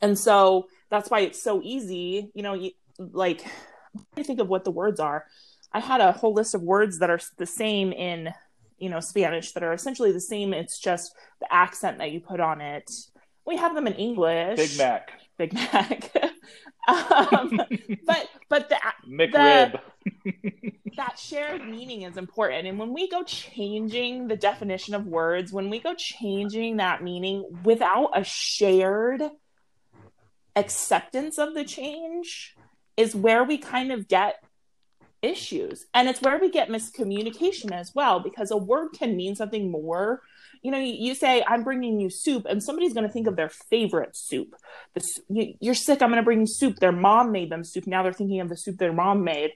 And 0.00 0.18
so 0.18 0.68
that's 0.88 1.10
why 1.10 1.20
it's 1.20 1.42
so 1.42 1.60
easy. 1.62 2.30
You 2.34 2.42
know, 2.42 2.54
you, 2.54 2.70
like, 2.98 3.44
I 4.16 4.22
think 4.22 4.40
of 4.40 4.48
what 4.48 4.64
the 4.64 4.70
words 4.70 5.00
are. 5.00 5.26
I 5.72 5.80
had 5.80 6.00
a 6.00 6.12
whole 6.12 6.34
list 6.34 6.54
of 6.54 6.62
words 6.62 6.98
that 6.98 7.10
are 7.10 7.20
the 7.38 7.46
same 7.46 7.92
in, 7.92 8.32
you 8.78 8.88
know, 8.88 9.00
Spanish 9.00 9.52
that 9.52 9.62
are 9.62 9.72
essentially 9.72 10.12
the 10.12 10.20
same. 10.20 10.52
It's 10.52 10.78
just 10.78 11.14
the 11.40 11.52
accent 11.52 11.98
that 11.98 12.10
you 12.10 12.20
put 12.20 12.40
on 12.40 12.60
it. 12.60 12.90
We 13.46 13.56
have 13.56 13.74
them 13.74 13.86
in 13.86 13.94
English. 13.94 14.56
Big 14.56 14.78
Mac, 14.78 15.12
Big 15.38 15.52
Mac. 15.52 16.12
um, 16.88 17.60
but 18.06 18.28
but 18.48 18.68
the 18.68 18.78
McRib. 19.08 19.80
that 20.96 21.18
shared 21.18 21.66
meaning 21.66 22.02
is 22.02 22.16
important. 22.16 22.66
And 22.66 22.78
when 22.78 22.92
we 22.92 23.08
go 23.08 23.22
changing 23.22 24.28
the 24.28 24.36
definition 24.36 24.94
of 24.94 25.06
words, 25.06 25.52
when 25.52 25.70
we 25.70 25.78
go 25.78 25.94
changing 25.94 26.78
that 26.78 27.02
meaning 27.02 27.44
without 27.64 28.10
a 28.14 28.24
shared 28.24 29.22
acceptance 30.56 31.38
of 31.38 31.54
the 31.54 31.64
change, 31.64 32.54
is 32.96 33.14
where 33.14 33.44
we 33.44 33.56
kind 33.56 33.92
of 33.92 34.08
get 34.08 34.42
issues. 35.22 35.86
And 35.94 36.08
it's 36.08 36.20
where 36.22 36.38
we 36.38 36.50
get 36.50 36.68
miscommunication 36.68 37.72
as 37.72 37.92
well, 37.94 38.20
because 38.20 38.50
a 38.50 38.56
word 38.56 38.90
can 38.98 39.16
mean 39.16 39.34
something 39.36 39.70
more. 39.70 40.22
You 40.62 40.70
know, 40.70 40.78
you, 40.78 40.94
you 40.98 41.14
say, 41.14 41.42
I'm 41.46 41.62
bringing 41.64 42.00
you 42.00 42.10
soup, 42.10 42.44
and 42.48 42.62
somebody's 42.62 42.92
going 42.92 43.06
to 43.06 43.12
think 43.12 43.26
of 43.26 43.36
their 43.36 43.48
favorite 43.48 44.16
soup. 44.16 44.54
The, 44.94 45.02
you, 45.28 45.54
you're 45.60 45.74
sick, 45.74 46.02
I'm 46.02 46.08
going 46.10 46.16
to 46.20 46.24
bring 46.24 46.40
you 46.40 46.46
soup. 46.46 46.76
Their 46.76 46.92
mom 46.92 47.32
made 47.32 47.50
them 47.50 47.64
soup. 47.64 47.86
Now 47.86 48.02
they're 48.02 48.12
thinking 48.12 48.40
of 48.40 48.48
the 48.48 48.56
soup 48.56 48.78
their 48.78 48.92
mom 48.92 49.24
made 49.24 49.52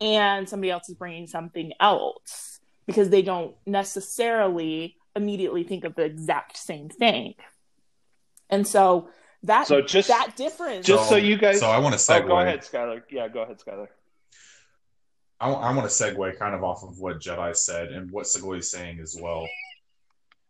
and 0.00 0.48
somebody 0.48 0.70
else 0.70 0.88
is 0.88 0.96
bringing 0.96 1.26
something 1.26 1.72
else 1.80 2.58
because 2.86 3.10
they 3.10 3.22
don't 3.22 3.54
necessarily 3.66 4.96
immediately 5.16 5.62
think 5.62 5.84
of 5.84 5.94
the 5.94 6.02
exact 6.02 6.56
same 6.56 6.88
thing. 6.88 7.34
And 8.50 8.66
so 8.66 9.08
that 9.44 9.66
So 9.66 9.80
just- 9.80 10.08
that 10.08 10.34
difference 10.36 10.86
just 10.86 11.08
so 11.08 11.16
um, 11.16 11.24
you 11.24 11.36
guys- 11.38 11.60
So 11.60 11.68
I 11.70 11.78
want 11.78 11.98
to 11.98 12.12
Oh, 12.12 12.20
segue. 12.20 12.26
go 12.26 12.38
ahead, 12.38 12.60
Skylar. 12.60 13.02
Yeah, 13.10 13.28
go 13.28 13.42
ahead, 13.42 13.58
Skylar. 13.60 13.88
I, 15.44 15.50
I 15.50 15.74
want 15.74 15.88
to 15.88 15.94
segue 15.94 16.38
kind 16.38 16.54
of 16.54 16.64
off 16.64 16.82
of 16.82 16.98
what 16.98 17.20
Jedi 17.20 17.54
said 17.54 17.88
and 17.88 18.10
what 18.10 18.24
Segoy 18.24 18.60
is 18.60 18.70
saying 18.70 18.98
as 19.00 19.14
well. 19.20 19.46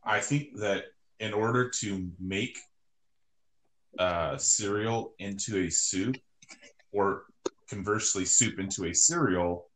I 0.05 0.21
think 0.21 0.57
that 0.59 0.85
in 1.19 1.35
order 1.35 1.69
to 1.81 2.09
make 2.21 2.57
uh, 3.99 4.37
cereal 4.37 5.15
into 5.19 5.59
a 5.65 5.71
soup, 5.71 6.17
or 6.93 7.25
conversely, 7.69 8.25
soup 8.25 8.61
into 8.61 8.85
a 8.85 8.95
cereal, 8.95 9.67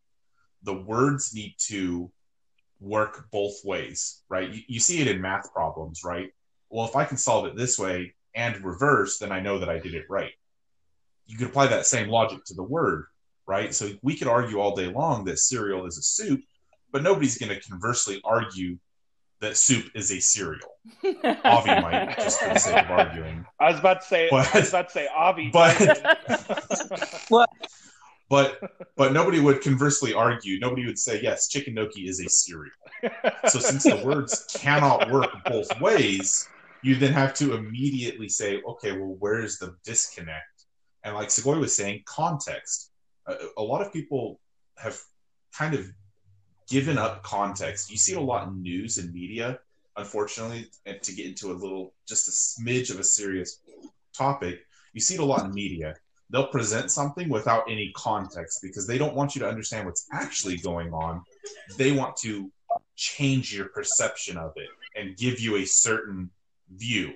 the 0.62 0.74
words 0.74 1.34
need 1.34 1.56
to 1.66 2.12
work 2.78 3.28
both 3.32 3.56
ways, 3.64 4.22
right? 4.28 4.48
You, 4.48 4.62
you 4.68 4.78
see 4.78 5.00
it 5.00 5.08
in 5.08 5.20
math 5.20 5.52
problems, 5.52 6.04
right? 6.04 6.32
Well, 6.70 6.86
if 6.86 6.94
I 6.94 7.04
can 7.04 7.16
solve 7.16 7.46
it 7.46 7.56
this 7.56 7.76
way 7.76 8.14
and 8.36 8.64
reverse, 8.64 9.18
then 9.18 9.32
I 9.32 9.40
know 9.40 9.58
that 9.58 9.68
I 9.68 9.80
did 9.80 9.94
it 9.94 10.04
right. 10.08 10.32
You 11.26 11.36
could 11.36 11.48
apply 11.48 11.66
that 11.68 11.86
same 11.86 12.08
logic 12.08 12.44
to 12.44 12.54
the 12.54 12.62
word 12.62 13.06
right? 13.48 13.74
So 13.74 13.90
we 14.02 14.14
could 14.14 14.28
argue 14.28 14.60
all 14.60 14.76
day 14.76 14.86
long 14.86 15.24
that 15.24 15.38
cereal 15.38 15.86
is 15.86 15.98
a 15.98 16.02
soup, 16.02 16.40
but 16.92 17.02
nobody's 17.02 17.38
going 17.38 17.52
to 17.52 17.60
conversely 17.68 18.20
argue 18.24 18.78
that 19.40 19.56
soup 19.56 19.86
is 19.94 20.12
a 20.12 20.20
cereal. 20.20 20.68
Avi 21.44 21.80
might, 21.80 22.16
just 22.18 22.40
for 22.40 22.52
the 22.52 22.58
sake 22.58 22.84
of 22.84 22.90
arguing. 22.90 23.46
I 23.58 23.70
was 23.70 23.80
about 23.80 24.02
to 24.02 24.06
say. 24.06 24.28
But- 24.30 24.54
I 24.54 24.60
was 24.60 24.68
about 24.68 24.88
to 24.88 24.92
say 24.92 25.08
Avi. 25.08 25.48
but- 25.52 25.74
Tyson. 25.76 27.46
But 28.30 28.60
but 28.94 29.14
nobody 29.14 29.40
would 29.40 29.62
conversely 29.62 30.12
argue. 30.12 30.60
Nobody 30.60 30.84
would 30.84 30.98
say 30.98 31.18
yes, 31.22 31.48
chicken 31.48 31.72
gnocchi 31.72 32.06
is 32.08 32.20
a 32.20 32.28
cereal. 32.28 32.74
So 33.46 33.58
since 33.58 33.84
the 33.84 34.02
words 34.04 34.44
cannot 34.54 35.10
work 35.10 35.30
both 35.46 35.80
ways, 35.80 36.46
you 36.82 36.96
then 36.96 37.14
have 37.14 37.32
to 37.36 37.54
immediately 37.54 38.28
say, 38.28 38.60
okay, 38.68 38.92
well, 38.92 39.16
where 39.18 39.40
is 39.40 39.58
the 39.58 39.76
disconnect? 39.82 40.66
And 41.04 41.14
like 41.14 41.28
Segoy 41.28 41.58
was 41.58 41.74
saying, 41.74 42.02
context. 42.04 42.87
A, 43.28 43.34
a 43.58 43.62
lot 43.62 43.80
of 43.84 43.92
people 43.92 44.40
have 44.76 44.98
kind 45.56 45.74
of 45.74 45.86
given 46.68 46.98
up 46.98 47.22
context. 47.22 47.90
You 47.90 47.96
see 47.96 48.12
it 48.12 48.18
a 48.18 48.20
lot 48.20 48.48
in 48.48 48.62
news 48.62 48.98
and 48.98 49.12
media, 49.12 49.60
unfortunately, 49.96 50.68
and 50.86 51.02
to 51.02 51.12
get 51.14 51.26
into 51.26 51.52
a 51.52 51.54
little, 51.54 51.94
just 52.06 52.28
a 52.28 52.30
smidge 52.30 52.90
of 52.90 53.00
a 53.00 53.04
serious 53.04 53.60
topic, 54.12 54.60
you 54.92 55.00
see 55.00 55.14
it 55.14 55.20
a 55.20 55.24
lot 55.24 55.44
in 55.44 55.52
media. 55.54 55.94
They'll 56.30 56.48
present 56.48 56.90
something 56.90 57.28
without 57.30 57.70
any 57.70 57.90
context 57.96 58.60
because 58.62 58.86
they 58.86 58.98
don't 58.98 59.14
want 59.14 59.34
you 59.34 59.40
to 59.40 59.48
understand 59.48 59.86
what's 59.86 60.06
actually 60.12 60.58
going 60.58 60.92
on. 60.92 61.22
They 61.78 61.92
want 61.92 62.16
to 62.18 62.50
change 62.96 63.54
your 63.54 63.66
perception 63.66 64.36
of 64.36 64.52
it 64.56 64.68
and 64.94 65.16
give 65.16 65.40
you 65.40 65.56
a 65.56 65.64
certain 65.64 66.30
view. 66.76 67.14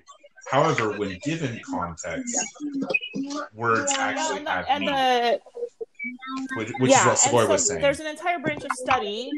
However, 0.51 0.93
when 0.99 1.19
given 1.25 1.61
context, 1.65 2.37
words 3.55 3.93
actually 3.99 4.45
have 4.47 4.67
meaning. 4.81 5.41
Which, 6.57 6.71
which 6.79 6.91
yeah, 6.91 7.01
is 7.01 7.07
what 7.07 7.19
Savoy 7.19 7.43
so 7.45 7.49
was 7.49 7.67
saying. 7.67 7.81
there's 7.81 8.01
an 8.01 8.07
entire 8.07 8.39
branch 8.39 8.65
of 8.65 8.71
study 8.73 9.31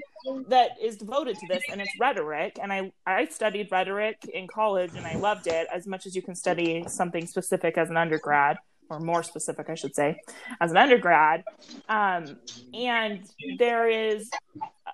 that 0.48 0.70
is 0.80 0.96
devoted 0.96 1.36
to 1.38 1.46
this, 1.48 1.62
and 1.70 1.80
it's 1.80 1.90
rhetoric. 2.00 2.58
And 2.60 2.72
I 2.72 2.92
I 3.06 3.26
studied 3.26 3.70
rhetoric 3.70 4.18
in 4.32 4.46
college, 4.46 4.92
and 4.96 5.06
I 5.06 5.16
loved 5.16 5.46
it 5.46 5.66
as 5.72 5.86
much 5.86 6.06
as 6.06 6.14
you 6.16 6.22
can 6.22 6.34
study 6.34 6.84
something 6.88 7.26
specific 7.26 7.78
as 7.78 7.90
an 7.90 7.96
undergrad, 7.96 8.56
or 8.90 9.00
more 9.00 9.22
specific, 9.22 9.70
I 9.70 9.74
should 9.74 9.94
say, 9.94 10.20
as 10.60 10.70
an 10.70 10.76
undergrad. 10.76 11.44
Um, 11.88 12.36
and 12.72 13.20
there 13.58 13.88
is 13.88 14.30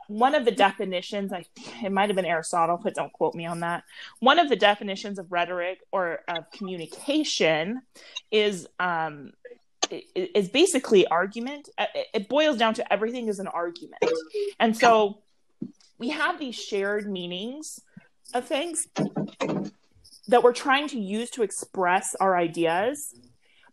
one 0.09 0.35
of 0.35 0.45
the 0.45 0.51
definitions. 0.51 1.33
I 1.33 1.45
it 1.83 1.93
might 1.93 2.09
have 2.09 2.17
been 2.17 2.25
Aristotle, 2.25 2.81
but 2.83 2.95
don't 2.95 3.13
quote 3.13 3.35
me 3.35 3.47
on 3.47 3.61
that. 3.61 3.85
One 4.19 4.39
of 4.39 4.49
the 4.49 4.57
definitions 4.57 5.19
of 5.19 5.31
rhetoric 5.31 5.81
or 5.93 6.21
of 6.29 6.51
communication 6.51 7.83
is 8.31 8.67
um, 8.79 9.33
is 10.15 10.49
basically 10.49 11.07
argument. 11.07 11.69
Uh, 11.79 11.87
It 11.95 12.07
it 12.15 12.29
boils 12.29 12.57
down 12.57 12.75
to 12.75 12.93
everything 12.93 13.29
is 13.29 13.39
an 13.39 13.49
argument, 13.49 14.03
and 14.59 14.77
so 14.77 15.23
we 15.99 16.11
have 16.11 16.39
these 16.39 16.57
shared 16.57 17.11
meanings 17.11 17.81
of 18.35 18.47
things 18.47 18.89
that 20.29 20.43
we're 20.43 20.53
trying 20.53 20.89
to 20.89 20.99
use 20.99 21.31
to 21.31 21.43
express 21.43 22.15
our 22.15 22.37
ideas, 22.37 23.15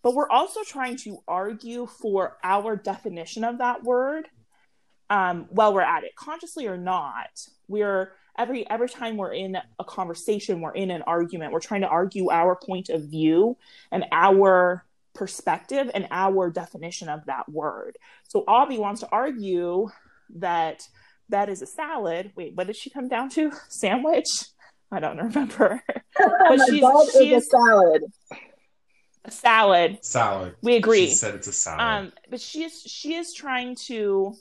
but 0.01 0.13
we're 0.15 0.29
also 0.29 0.63
trying 0.63 0.97
to 0.97 1.19
argue 1.27 1.85
for 1.85 2.37
our 2.43 2.75
definition 2.75 3.43
of 3.43 3.59
that 3.59 3.83
word 3.83 4.27
um, 5.09 5.45
while 5.49 5.73
we're 5.73 5.81
at 5.81 6.03
it, 6.03 6.15
consciously 6.15 6.67
or 6.67 6.77
not. 6.77 7.29
We're 7.67 8.13
every 8.37 8.69
every 8.69 8.89
time 8.89 9.17
we're 9.17 9.33
in 9.33 9.57
a 9.79 9.83
conversation, 9.83 10.61
we're 10.61 10.73
in 10.73 10.91
an 10.91 11.03
argument. 11.03 11.53
We're 11.53 11.59
trying 11.59 11.81
to 11.81 11.87
argue 11.87 12.29
our 12.29 12.55
point 12.55 12.89
of 12.89 13.03
view 13.03 13.57
and 13.91 14.05
our 14.11 14.83
perspective 15.17 15.89
and 15.93 16.07
our 16.11 16.49
definition 16.49 17.09
of 17.09 17.25
that 17.25 17.49
word. 17.49 17.97
So 18.27 18.43
Avi 18.47 18.77
wants 18.77 19.01
to 19.01 19.09
argue 19.11 19.89
that 20.35 20.81
that 21.29 21.49
is 21.49 21.61
a 21.61 21.65
salad. 21.65 22.31
Wait, 22.35 22.55
what 22.55 22.67
did 22.67 22.75
she 22.75 22.89
come 22.89 23.07
down 23.07 23.29
to? 23.31 23.51
Sandwich? 23.69 24.27
I 24.91 24.99
don't 24.99 25.17
remember. 25.17 25.81
but 26.17 26.59
she's- 26.67 26.77
adult 26.77 27.09
is 27.15 27.43
a 27.43 27.45
salad. 27.45 28.03
A 29.25 29.31
salad. 29.31 29.97
salad. 30.05 30.55
We 30.61 30.77
agree. 30.77 31.07
She 31.07 31.15
said 31.15 31.35
it's 31.35 31.47
a 31.47 31.51
salad. 31.51 31.81
Um, 31.81 32.13
but 32.29 32.39
she 32.39 32.63
is 32.63 32.81
she 32.87 33.15
is 33.15 33.33
trying 33.33 33.75
to 33.87 34.33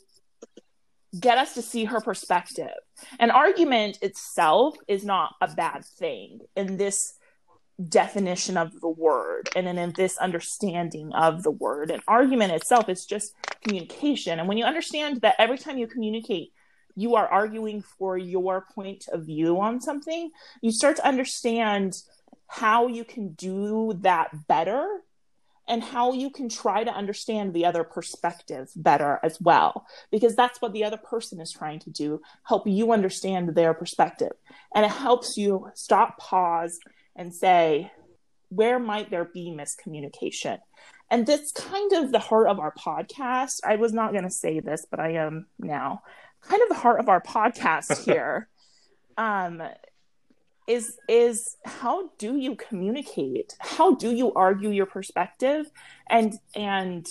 get 1.19 1.39
us 1.39 1.55
to 1.55 1.63
see 1.63 1.85
her 1.87 2.01
perspective. 2.01 2.71
An 3.19 3.33
argument 3.33 3.99
itself 4.03 4.77
is 4.87 5.05
not 5.05 5.35
a 5.41 5.49
bad 5.49 5.85
thing 5.85 6.41
in 6.55 6.77
this 6.77 7.15
definition 7.89 8.57
of 8.57 8.81
the 8.81 8.89
word 8.89 9.51
and 9.55 9.67
then 9.67 9.79
in 9.79 9.93
this 9.93 10.17
understanding 10.19 11.13
of 11.13 11.43
the 11.43 11.51
word. 11.51 11.91
An 11.91 12.01
argument 12.09 12.53
itself 12.53 12.89
is 12.89 13.05
just 13.05 13.35
communication. 13.63 14.39
And 14.39 14.49
when 14.49 14.59
you 14.59 14.65
understand 14.65 15.21
that 15.21 15.37
every 15.39 15.59
time 15.59 15.79
you 15.79 15.87
communicate, 15.87 16.53
you 16.95 17.17
are 17.17 17.29
arguing 17.29 17.83
for 17.83 18.17
your 18.17 18.65
point 18.75 19.07
of 19.13 19.27
view 19.27 19.61
on 19.61 19.81
something, 19.81 20.31
you 20.63 20.73
start 20.73 20.97
to 20.97 21.07
understand 21.07 21.95
how 22.47 22.87
you 22.87 23.05
can 23.05 23.33
do 23.35 23.95
that 24.01 24.47
better 24.47 25.03
and 25.69 25.83
how 25.83 26.13
you 26.13 26.31
can 26.31 26.49
try 26.49 26.85
to 26.85 26.91
understand 26.91 27.53
the 27.53 27.65
other 27.67 27.85
perspective 27.85 28.71
better 28.77 29.19
as 29.23 29.41
well 29.41 29.85
because 30.11 30.37
that's 30.37 30.63
what 30.63 30.73
the 30.73 30.85
other 30.85 30.97
person 30.97 31.41
is 31.41 31.51
trying 31.51 31.81
to 31.81 31.91
do 31.91 32.21
help 32.45 32.67
you 32.67 32.93
understand 32.93 33.55
their 33.55 33.75
perspective 33.75 34.33
and 34.75 34.85
it 34.85 34.93
helps 34.93 35.37
you 35.37 35.69
stop 35.75 36.19
pause 36.19 36.79
and 37.17 37.35
say 37.35 37.91
where 38.49 38.79
might 38.79 39.11
there 39.11 39.25
be 39.25 39.51
miscommunication? 39.51 40.59
And 41.11 41.27
that's 41.27 41.53
kind 41.53 41.93
of 41.95 42.13
the 42.13 42.19
heart 42.19 42.49
of 42.49 42.61
our 42.61 42.73
podcast. 42.75 43.61
I 43.65 43.77
was 43.77 43.93
not 43.93 44.13
going 44.13 44.25
to 44.25 44.31
say 44.31 44.61
this 44.61 44.87
but 44.91 45.01
i 45.01 45.13
am 45.13 45.47
now. 45.59 46.03
Kind 46.43 46.63
of 46.63 46.69
the 46.69 46.75
heart 46.75 47.01
of 47.01 47.09
our 47.09 47.21
podcast 47.21 48.05
here 48.05 48.49
um 49.19 49.63
is 50.67 50.97
is 51.09 51.57
how 51.65 52.11
do 52.19 52.37
you 52.37 52.57
communicate? 52.57 53.57
How 53.61 53.95
do 53.95 54.11
you 54.13 54.33
argue 54.35 54.71
your 54.71 54.87
perspective 54.87 55.71
and 56.09 56.35
and 56.55 57.07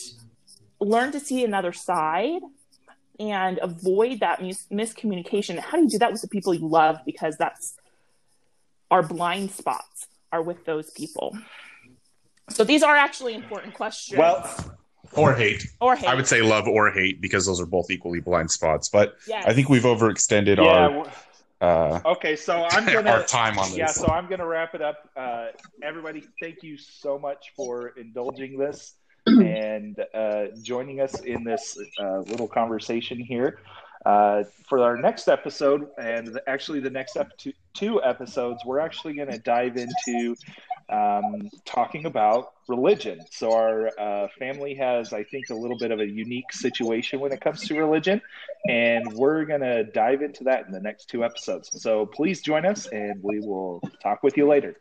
learn 0.79 1.11
to 1.13 1.19
see 1.19 1.43
another 1.43 1.71
side 1.71 2.41
and 3.19 3.59
avoid 3.61 4.19
that 4.19 4.41
mis- 4.41 4.67
miscommunication? 4.71 5.57
How 5.57 5.77
do 5.77 5.83
you 5.83 5.89
do 5.89 5.99
that 5.99 6.11
with 6.11 6.21
the 6.21 6.27
people 6.27 6.53
you 6.53 6.67
love? 6.67 6.97
Because 7.05 7.37
that's 7.37 7.77
our 8.95 9.03
blind 9.03 9.51
spots 9.51 10.07
are 10.31 10.41
with 10.49 10.59
those 10.65 10.89
people 10.91 11.27
so 12.49 12.63
these 12.63 12.83
are 12.83 12.95
actually 12.95 13.33
important 13.33 13.73
questions 13.73 14.17
Well, 14.17 14.39
or 15.13 15.33
hate. 15.33 15.61
or 15.81 15.95
hate 15.95 16.07
I 16.07 16.15
would 16.15 16.27
say 16.27 16.41
love 16.41 16.67
or 16.67 16.91
hate 16.91 17.19
because 17.25 17.45
those 17.45 17.59
are 17.63 17.65
both 17.77 17.89
equally 17.89 18.21
blind 18.29 18.49
spots. 18.51 18.89
But 18.89 19.07
yes. 19.27 19.43
I 19.49 19.53
think 19.53 19.67
we've 19.69 19.83
overextended 19.83 20.57
yeah. 20.57 21.03
our 21.61 21.95
uh, 22.05 22.13
Okay, 22.13 22.35
so 22.35 22.53
I'm 22.69 22.85
gonna 22.93 23.09
our 23.09 23.23
time 23.23 23.57
on 23.57 23.69
this. 23.69 23.77
yeah, 23.77 23.87
so 23.87 24.07
I'm 24.07 24.27
gonna 24.31 24.45
wrap 24.55 24.75
it 24.75 24.81
up. 24.81 25.09
Uh, 25.15 25.47
everybody, 25.81 26.21
thank 26.41 26.57
you 26.67 26.77
so 26.77 27.17
much 27.17 27.41
for 27.55 27.89
indulging 27.97 28.57
this 28.59 28.93
and 29.25 29.95
uh, 30.13 30.45
joining 30.61 30.97
us 31.01 31.13
in 31.21 31.43
this 31.43 31.63
uh, 31.99 32.19
little 32.31 32.47
conversation 32.47 33.17
here. 33.17 33.59
Uh, 34.05 34.43
for 34.69 34.77
our 34.83 34.97
next 34.97 35.27
episode, 35.27 35.87
and 35.97 36.39
actually 36.45 36.79
the 36.79 36.91
next 36.99 37.15
ep- 37.17 37.35
two, 37.37 37.53
two 37.75 38.01
episodes, 38.01 38.63
we're 38.65 38.79
actually 38.79 39.13
going 39.13 39.31
to 39.31 39.39
dive 39.39 39.77
into 39.77 40.35
um, 40.89 41.49
talking 41.65 42.05
about 42.05 42.53
religion. 42.67 43.19
So 43.31 43.53
our 43.53 43.91
uh, 43.99 44.27
family 44.39 44.75
has, 44.75 45.13
I 45.13 45.23
think, 45.23 45.49
a 45.49 45.55
little 45.55 45.77
bit 45.77 45.91
of 45.91 45.99
a 45.99 46.07
unique 46.07 46.51
situation 46.51 47.19
when 47.19 47.31
it 47.31 47.41
comes 47.41 47.67
to 47.67 47.77
religion, 47.77 48.21
and 48.67 49.13
we're 49.13 49.45
going 49.45 49.61
to 49.61 49.83
dive 49.83 50.21
into 50.21 50.45
that 50.45 50.65
in 50.65 50.71
the 50.71 50.79
next 50.79 51.09
two 51.09 51.23
episodes. 51.23 51.69
So 51.81 52.05
please 52.05 52.41
join 52.41 52.65
us, 52.65 52.87
and 52.87 53.21
we 53.21 53.39
will 53.39 53.81
talk 54.01 54.23
with 54.23 54.37
you 54.37 54.47
later. 54.47 54.75